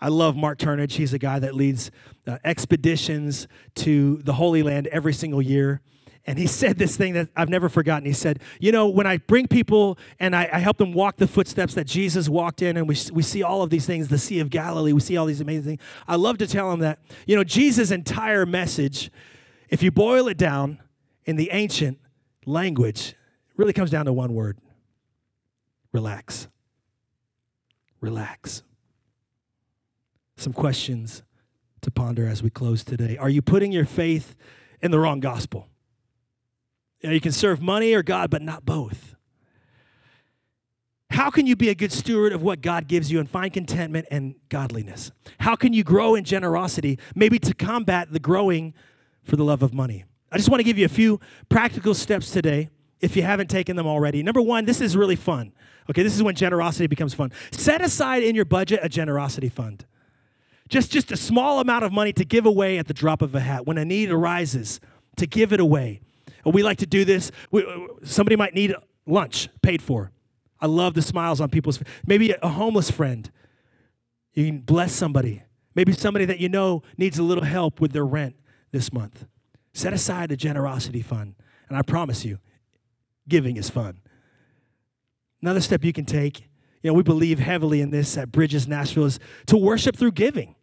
I 0.00 0.08
love 0.08 0.36
Mark 0.36 0.58
Turnage. 0.58 0.92
He's 0.92 1.14
a 1.14 1.18
guy 1.18 1.38
that 1.38 1.54
leads 1.54 1.90
uh, 2.26 2.38
expeditions 2.44 3.46
to 3.76 4.16
the 4.24 4.34
Holy 4.34 4.62
Land 4.62 4.88
every 4.88 5.12
single 5.12 5.40
year. 5.40 5.80
And 6.26 6.38
he 6.38 6.46
said 6.46 6.78
this 6.78 6.96
thing 6.96 7.12
that 7.14 7.28
I've 7.36 7.50
never 7.50 7.68
forgotten. 7.68 8.06
He 8.06 8.14
said, 8.14 8.40
You 8.58 8.72
know, 8.72 8.88
when 8.88 9.06
I 9.06 9.18
bring 9.18 9.46
people 9.46 9.98
and 10.18 10.34
I, 10.34 10.48
I, 10.50 10.58
help 10.58 10.78
them 10.78 10.94
walk 10.94 11.18
the 11.18 11.26
footsteps 11.26 11.74
that 11.74 11.86
Jesus 11.86 12.30
walked 12.30 12.62
in, 12.62 12.78
and 12.78 12.88
we, 12.88 12.96
we 13.12 13.22
see 13.22 13.42
all 13.42 13.62
of 13.62 13.68
these 13.68 13.84
things, 13.84 14.08
the 14.08 14.18
Sea 14.18 14.40
of 14.40 14.48
Galilee, 14.48 14.94
we 14.94 15.00
see 15.00 15.18
all 15.18 15.26
these 15.26 15.42
amazing 15.42 15.76
things. 15.76 15.80
I 16.08 16.16
love 16.16 16.38
to 16.38 16.46
tell 16.46 16.70
them 16.70 16.80
that, 16.80 16.98
you 17.26 17.36
know, 17.36 17.44
Jesus' 17.44 17.90
entire 17.90 18.46
message, 18.46 19.10
if 19.68 19.82
you 19.82 19.90
boil 19.90 20.28
it 20.28 20.38
down 20.38 20.80
in 21.26 21.36
the 21.36 21.50
ancient 21.52 21.98
language, 22.46 23.14
really 23.56 23.74
comes 23.74 23.90
down 23.90 24.06
to 24.06 24.12
one 24.12 24.32
word 24.32 24.58
relax. 25.92 26.48
Relax. 28.00 28.62
Some 30.36 30.52
questions 30.52 31.22
to 31.82 31.90
ponder 31.90 32.26
as 32.26 32.42
we 32.42 32.50
close 32.50 32.82
today. 32.82 33.16
Are 33.18 33.28
you 33.28 33.42
putting 33.42 33.72
your 33.72 33.84
faith 33.84 34.34
in 34.80 34.90
the 34.90 34.98
wrong 34.98 35.20
gospel? 35.20 35.68
You, 37.04 37.10
know, 37.10 37.14
you 37.16 37.20
can 37.20 37.32
serve 37.32 37.60
money 37.60 37.92
or 37.92 38.02
God, 38.02 38.30
but 38.30 38.40
not 38.40 38.64
both. 38.64 39.14
How 41.10 41.28
can 41.28 41.46
you 41.46 41.54
be 41.54 41.68
a 41.68 41.74
good 41.74 41.92
steward 41.92 42.32
of 42.32 42.40
what 42.40 42.62
God 42.62 42.88
gives 42.88 43.12
you 43.12 43.20
and 43.20 43.28
find 43.28 43.52
contentment 43.52 44.06
and 44.10 44.36
godliness? 44.48 45.12
How 45.40 45.54
can 45.54 45.74
you 45.74 45.84
grow 45.84 46.14
in 46.14 46.24
generosity, 46.24 46.98
maybe 47.14 47.38
to 47.40 47.52
combat 47.52 48.10
the 48.10 48.18
growing 48.18 48.72
for 49.22 49.36
the 49.36 49.44
love 49.44 49.62
of 49.62 49.74
money? 49.74 50.06
I 50.32 50.38
just 50.38 50.48
want 50.48 50.60
to 50.60 50.64
give 50.64 50.78
you 50.78 50.86
a 50.86 50.88
few 50.88 51.20
practical 51.50 51.92
steps 51.92 52.30
today 52.30 52.70
if 53.02 53.16
you 53.16 53.22
haven't 53.22 53.50
taken 53.50 53.76
them 53.76 53.86
already. 53.86 54.22
Number 54.22 54.40
one, 54.40 54.64
this 54.64 54.80
is 54.80 54.96
really 54.96 55.14
fun. 55.14 55.52
Okay, 55.90 56.02
this 56.02 56.16
is 56.16 56.22
when 56.22 56.34
generosity 56.34 56.86
becomes 56.86 57.12
fun. 57.12 57.32
Set 57.50 57.82
aside 57.82 58.22
in 58.22 58.34
your 58.34 58.46
budget 58.46 58.80
a 58.82 58.88
generosity 58.88 59.50
fund. 59.50 59.84
Just, 60.70 60.90
just 60.90 61.12
a 61.12 61.18
small 61.18 61.60
amount 61.60 61.84
of 61.84 61.92
money 61.92 62.14
to 62.14 62.24
give 62.24 62.46
away 62.46 62.78
at 62.78 62.86
the 62.86 62.94
drop 62.94 63.20
of 63.20 63.34
a 63.34 63.40
hat. 63.40 63.66
When 63.66 63.76
a 63.76 63.84
need 63.84 64.10
arises, 64.10 64.80
to 65.16 65.26
give 65.26 65.52
it 65.52 65.60
away. 65.60 66.00
Oh, 66.44 66.50
we 66.50 66.62
like 66.62 66.78
to 66.78 66.86
do 66.86 67.04
this. 67.04 67.30
We, 67.50 67.64
uh, 67.64 67.86
somebody 68.04 68.36
might 68.36 68.54
need 68.54 68.74
lunch 69.06 69.48
paid 69.62 69.82
for. 69.82 70.10
I 70.60 70.66
love 70.66 70.94
the 70.94 71.02
smiles 71.02 71.40
on 71.40 71.50
people's 71.50 71.80
maybe 72.06 72.32
a 72.32 72.48
homeless 72.48 72.90
friend. 72.90 73.30
You 74.32 74.46
can 74.46 74.60
bless 74.60 74.92
somebody. 74.92 75.42
Maybe 75.74 75.92
somebody 75.92 76.24
that 76.24 76.40
you 76.40 76.48
know 76.48 76.82
needs 76.96 77.18
a 77.18 77.22
little 77.22 77.44
help 77.44 77.80
with 77.80 77.92
their 77.92 78.06
rent 78.06 78.36
this 78.70 78.92
month. 78.92 79.26
Set 79.72 79.92
aside 79.92 80.30
a 80.32 80.36
generosity 80.36 81.02
fund. 81.02 81.34
And 81.68 81.76
I 81.76 81.82
promise 81.82 82.24
you, 82.24 82.38
giving 83.28 83.56
is 83.56 83.70
fun. 83.70 84.00
Another 85.42 85.60
step 85.60 85.84
you 85.84 85.92
can 85.92 86.04
take, 86.04 86.48
you 86.82 86.90
know, 86.90 86.94
we 86.94 87.02
believe 87.02 87.38
heavily 87.38 87.80
in 87.80 87.90
this 87.90 88.16
at 88.16 88.30
Bridges 88.30 88.68
Nashville 88.68 89.04
is 89.04 89.18
to 89.46 89.56
worship 89.56 89.96
through 89.96 90.12
giving. 90.12 90.54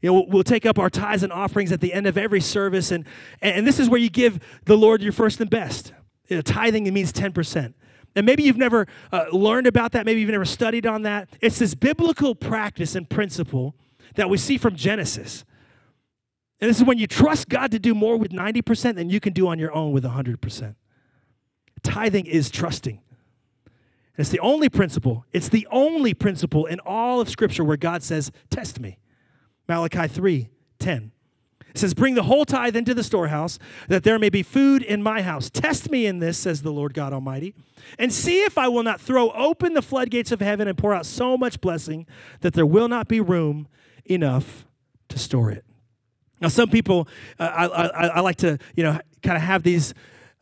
You 0.00 0.12
know, 0.12 0.24
we'll 0.28 0.44
take 0.44 0.64
up 0.64 0.78
our 0.78 0.88
tithes 0.88 1.22
and 1.22 1.32
offerings 1.32 1.72
at 1.72 1.80
the 1.80 1.92
end 1.92 2.06
of 2.06 2.16
every 2.16 2.40
service, 2.40 2.90
and, 2.90 3.04
and 3.42 3.66
this 3.66 3.78
is 3.78 3.88
where 3.88 4.00
you 4.00 4.08
give 4.08 4.40
the 4.64 4.76
Lord 4.76 5.02
your 5.02 5.12
first 5.12 5.40
and 5.40 5.50
best. 5.50 5.92
You 6.28 6.36
know, 6.36 6.42
tithing 6.42 6.92
means 6.92 7.12
10%. 7.12 7.74
And 8.16 8.26
maybe 8.26 8.42
you've 8.42 8.56
never 8.56 8.86
uh, 9.12 9.26
learned 9.32 9.66
about 9.66 9.92
that, 9.92 10.06
maybe 10.06 10.20
you've 10.20 10.30
never 10.30 10.44
studied 10.44 10.86
on 10.86 11.02
that. 11.02 11.28
It's 11.40 11.58
this 11.58 11.74
biblical 11.74 12.34
practice 12.34 12.94
and 12.94 13.08
principle 13.08 13.74
that 14.14 14.28
we 14.28 14.36
see 14.36 14.58
from 14.58 14.74
Genesis. 14.74 15.44
And 16.60 16.68
this 16.68 16.78
is 16.78 16.84
when 16.84 16.98
you 16.98 17.06
trust 17.06 17.48
God 17.48 17.70
to 17.70 17.78
do 17.78 17.94
more 17.94 18.16
with 18.16 18.32
90% 18.32 18.96
than 18.96 19.08
you 19.10 19.20
can 19.20 19.32
do 19.32 19.48
on 19.48 19.58
your 19.58 19.72
own 19.72 19.92
with 19.92 20.04
100%. 20.04 20.74
Tithing 21.82 22.26
is 22.26 22.50
trusting. 22.50 23.00
And 23.64 24.24
it's 24.24 24.30
the 24.30 24.40
only 24.40 24.68
principle, 24.68 25.24
it's 25.32 25.48
the 25.48 25.66
only 25.70 26.14
principle 26.14 26.66
in 26.66 26.80
all 26.80 27.20
of 27.20 27.30
Scripture 27.30 27.64
where 27.64 27.76
God 27.76 28.02
says, 28.02 28.30
Test 28.50 28.80
me. 28.80 28.98
Malachi 29.70 30.08
3 30.08 30.48
10. 30.80 31.12
It 31.68 31.78
says, 31.78 31.94
Bring 31.94 32.16
the 32.16 32.24
whole 32.24 32.44
tithe 32.44 32.74
into 32.74 32.92
the 32.92 33.04
storehouse, 33.04 33.60
that 33.86 34.02
there 34.02 34.18
may 34.18 34.28
be 34.28 34.42
food 34.42 34.82
in 34.82 35.00
my 35.00 35.22
house. 35.22 35.48
Test 35.48 35.92
me 35.92 36.06
in 36.06 36.18
this, 36.18 36.38
says 36.38 36.62
the 36.62 36.72
Lord 36.72 36.92
God 36.92 37.12
Almighty, 37.12 37.54
and 37.96 38.12
see 38.12 38.42
if 38.42 38.58
I 38.58 38.66
will 38.66 38.82
not 38.82 39.00
throw 39.00 39.30
open 39.30 39.74
the 39.74 39.82
floodgates 39.82 40.32
of 40.32 40.40
heaven 40.40 40.66
and 40.66 40.76
pour 40.76 40.92
out 40.92 41.06
so 41.06 41.36
much 41.36 41.60
blessing 41.60 42.08
that 42.40 42.54
there 42.54 42.66
will 42.66 42.88
not 42.88 43.06
be 43.06 43.20
room 43.20 43.68
enough 44.04 44.66
to 45.08 45.20
store 45.20 45.52
it. 45.52 45.64
Now, 46.40 46.48
some 46.48 46.68
people, 46.68 47.06
uh, 47.38 47.44
I, 47.44 47.66
I, 47.66 48.06
I, 48.06 48.20
like 48.20 48.36
to, 48.36 48.58
you 48.74 48.82
know, 48.82 48.98
kind 49.22 49.36
of 49.36 49.42
have 49.42 49.62
these 49.62 49.94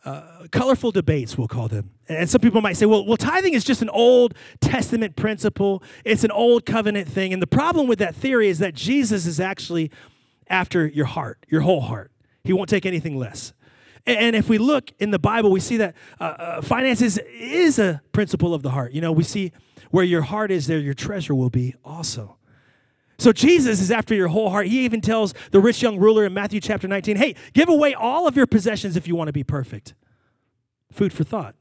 uh, 0.07 0.47
colorful 0.51 0.91
debates, 0.91 1.37
we'll 1.37 1.49
call 1.49 1.69
them. 1.69 1.91
And 2.09 2.29
some 2.29 2.41
people 2.41 2.61
might 2.61 2.77
say, 2.77 2.87
well, 2.87 3.05
well, 3.05 3.17
tithing 3.17 3.53
is 3.53 3.65
just 3.65 3.83
an 3.83 3.91
Old 3.91 4.35
Testament 4.61 5.15
principle. 5.15 5.83
It's 6.05 6.25
an 6.25 6.31
old 6.31 6.65
covenant 6.65 7.09
thing. 7.09 7.33
And 7.33 7.43
the 7.43 7.47
problem 7.47 7.87
with 7.87 7.99
that 7.99 8.15
theory 8.15 8.49
is 8.49 8.59
that 8.61 8.75
Jesus 8.75 9.27
is 9.27 9.39
actually 9.39 9.91
after 10.49 10.87
your 10.87 11.05
heart, 11.05 11.45
your 11.49 11.61
whole 11.61 11.83
heart. 11.83 12.11
He 12.45 12.53
won't 12.53 12.71
take 12.71 12.87
anything 12.87 13.17
less. 13.19 13.53
And 14.07 14.35
if 14.35 14.49
we 14.49 14.57
look 14.57 14.91
in 14.99 15.11
the 15.11 15.19
Bible, 15.19 15.51
we 15.51 15.61
see 15.61 15.77
that 15.77 15.95
uh, 16.19 16.25
uh, 16.25 16.63
finances 16.63 17.19
is 17.19 17.79
a 17.79 18.01
principle 18.13 18.55
of 18.55 18.63
the 18.63 18.71
heart. 18.71 18.93
You 18.93 19.03
know, 19.03 19.13
we 19.13 19.23
see 19.23 19.53
where 19.91 20.05
your 20.05 20.23
heart 20.23 20.51
is, 20.51 20.67
there 20.67 20.79
your 20.79 20.95
treasure 20.95 21.35
will 21.35 21.51
be 21.51 21.75
also. 21.85 22.39
So 23.19 23.33
Jesus 23.33 23.83
is 23.83 23.91
after 23.91 24.15
your 24.15 24.29
whole 24.29 24.49
heart. 24.49 24.69
He 24.69 24.85
even 24.85 25.03
tells 25.03 25.35
the 25.51 25.61
rich 25.61 25.83
young 25.83 25.99
ruler 25.99 26.25
in 26.25 26.33
Matthew 26.33 26.61
chapter 26.61 26.89
19, 26.89 27.17
hey, 27.17 27.35
give 27.53 27.69
away 27.69 27.93
all 27.93 28.27
of 28.27 28.35
your 28.35 28.47
possessions 28.47 28.97
if 28.97 29.07
you 29.07 29.15
want 29.15 29.29
to 29.29 29.33
be 29.33 29.45
perfect. 29.45 29.95
Food 30.91 31.13
for 31.13 31.25
thought. 31.25 31.55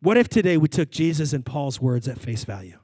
What 0.00 0.16
if 0.16 0.28
today 0.28 0.56
we 0.56 0.68
took 0.68 0.90
Jesus 0.90 1.32
and 1.32 1.44
Paul's 1.44 1.80
words 1.80 2.06
at 2.06 2.18
face 2.18 2.44
value? 2.44 2.78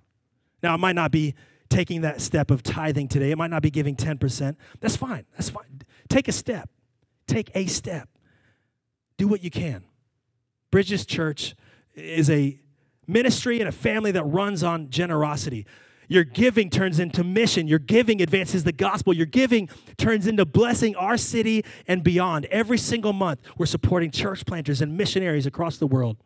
Now, 0.63 0.75
it 0.75 0.79
might 0.79 0.97
not 0.97 1.13
be 1.13 1.35
taking 1.69 2.03
that 2.03 2.21
step 2.21 2.51
of 2.51 2.63
tithing 2.63 3.09
today, 3.09 3.31
it 3.31 3.39
might 3.39 3.51
not 3.51 3.63
be 3.63 3.71
giving 3.71 3.97
10%. 3.97 4.57
That's 4.81 4.97
fine. 4.97 5.25
That's 5.33 5.51
fine. 5.51 5.83
Take 6.09 6.29
a 6.29 6.33
step. 6.33 6.71
Take 7.27 7.51
a 7.55 7.67
step. 7.67 8.09
Do 9.17 9.29
what 9.29 9.43
you 9.43 9.51
can. 9.51 9.85
Bridges 10.71 11.07
Church 11.07 11.55
is 11.95 12.29
a 12.31 12.61
ministry 13.07 13.61
and 13.61 13.69
a 13.69 13.73
family 13.73 14.11
that 14.13 14.25
runs 14.25 14.63
on 14.63 14.91
generosity. 14.91 15.67
Your 16.09 16.25
giving 16.25 16.69
turns 16.69 16.99
into 16.99 17.25
mission. 17.25 17.67
Your 17.67 17.79
giving 17.79 18.21
advances 18.21 18.65
the 18.65 18.73
gospel. 18.73 19.13
Your 19.15 19.27
giving 19.27 19.69
turns 19.97 20.27
into 20.27 20.45
blessing 20.45 20.95
our 20.97 21.17
city 21.17 21.65
and 21.87 22.03
beyond. 22.03 22.47
Every 22.47 22.77
single 22.77 23.13
month, 23.13 23.41
we're 23.57 23.67
supporting 23.67 24.11
church 24.11 24.45
planters 24.45 24.83
and 24.83 24.97
missionaries 24.97 25.47
across 25.47 25.79
the 25.79 25.87
world. 25.87 26.19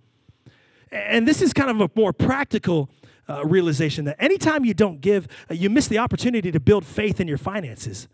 And 0.91 1.27
this 1.27 1.43
is 1.43 1.53
kind 1.53 1.71
of 1.71 1.81
a 1.81 1.91
more 1.95 2.13
practical 2.13 2.91
uh, 3.29 3.45
realization 3.45 4.05
that 4.07 4.17
anytime 4.19 4.65
you 4.65 4.75
don't 4.75 5.01
give, 5.01 5.29
uh, 5.51 5.55
you 5.55 5.69
miss 5.69 5.89
the 5.89 5.99
opportunity 5.99 6.51
to 6.51 6.61
build 6.61 6.85
faith 6.85 7.21
in 7.21 7.29
your 7.29 7.39
finances. 7.39 8.09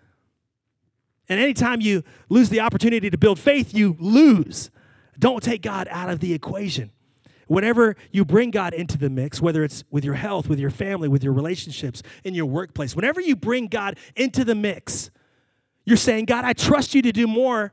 And 1.28 1.40
anytime 1.40 1.80
you 1.80 2.02
lose 2.28 2.48
the 2.48 2.60
opportunity 2.60 3.08
to 3.10 3.18
build 3.18 3.38
faith, 3.38 3.72
you 3.72 3.96
lose. 3.98 4.70
Don't 5.18 5.42
take 5.42 5.62
God 5.62 5.88
out 5.90 6.10
of 6.10 6.20
the 6.20 6.34
equation. 6.34 6.90
Whenever 7.46 7.94
you 8.10 8.24
bring 8.24 8.50
God 8.50 8.74
into 8.74 8.98
the 8.98 9.10
mix, 9.10 9.40
whether 9.40 9.62
it's 9.62 9.84
with 9.90 10.04
your 10.04 10.14
health, 10.14 10.48
with 10.48 10.58
your 10.58 10.70
family, 10.70 11.08
with 11.08 11.22
your 11.22 11.32
relationships, 11.32 12.02
in 12.24 12.34
your 12.34 12.46
workplace, 12.46 12.96
whenever 12.96 13.20
you 13.20 13.36
bring 13.36 13.68
God 13.68 13.98
into 14.16 14.44
the 14.44 14.54
mix, 14.54 15.10
you're 15.84 15.96
saying, 15.96 16.24
God, 16.24 16.44
I 16.44 16.54
trust 16.54 16.94
you 16.94 17.02
to 17.02 17.12
do 17.12 17.26
more 17.26 17.72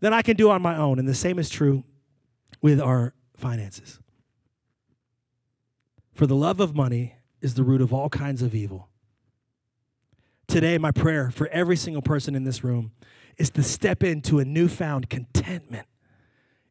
than 0.00 0.12
I 0.12 0.22
can 0.22 0.36
do 0.36 0.50
on 0.50 0.60
my 0.60 0.76
own. 0.76 0.98
And 0.98 1.08
the 1.08 1.14
same 1.14 1.38
is 1.38 1.48
true 1.48 1.84
with 2.60 2.80
our 2.80 3.14
finances. 3.36 4.01
For 6.22 6.28
the 6.28 6.36
love 6.36 6.60
of 6.60 6.76
money 6.76 7.16
is 7.40 7.54
the 7.54 7.64
root 7.64 7.80
of 7.80 7.92
all 7.92 8.08
kinds 8.08 8.42
of 8.42 8.54
evil. 8.54 8.88
Today, 10.46 10.78
my 10.78 10.92
prayer 10.92 11.32
for 11.32 11.48
every 11.48 11.74
single 11.74 12.00
person 12.00 12.36
in 12.36 12.44
this 12.44 12.62
room 12.62 12.92
is 13.38 13.50
to 13.50 13.62
step 13.64 14.04
into 14.04 14.38
a 14.38 14.44
newfound 14.44 15.10
contentment 15.10 15.88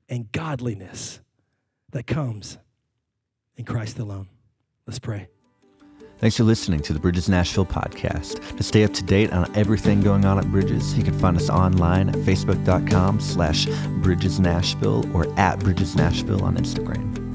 and 0.08 0.32
godliness 0.32 1.20
that 1.92 2.08
comes 2.08 2.60
in 3.58 3.66
Christ 3.66 4.00
alone. 4.00 4.30
Let's 4.88 5.00
pray. 5.00 5.28
Thanks 6.20 6.38
for 6.38 6.46
listening 6.46 6.80
to 6.84 6.94
the 6.94 7.00
Bridges 7.02 7.28
Nashville 7.28 7.66
podcast. 7.66 8.56
To 8.56 8.64
stay 8.64 8.86
up 8.86 8.94
to 8.94 9.04
date 9.04 9.34
on 9.34 9.54
everything 9.58 10.00
going 10.00 10.24
on 10.24 10.40
at 10.40 10.50
Bridges, 10.50 10.98
you 10.98 11.04
can 11.04 11.20
find 11.20 11.36
us 11.36 11.50
online 11.50 12.08
at 12.08 12.16
facebook.com 12.16 13.20
slash 13.20 13.68
Bridges 14.02 14.40
Nashville 14.40 15.06
or 15.14 15.28
at 15.38 15.60
Bridges 15.60 15.98
Nashville 15.98 16.42
on 16.42 16.56
Instagram. 16.56 17.31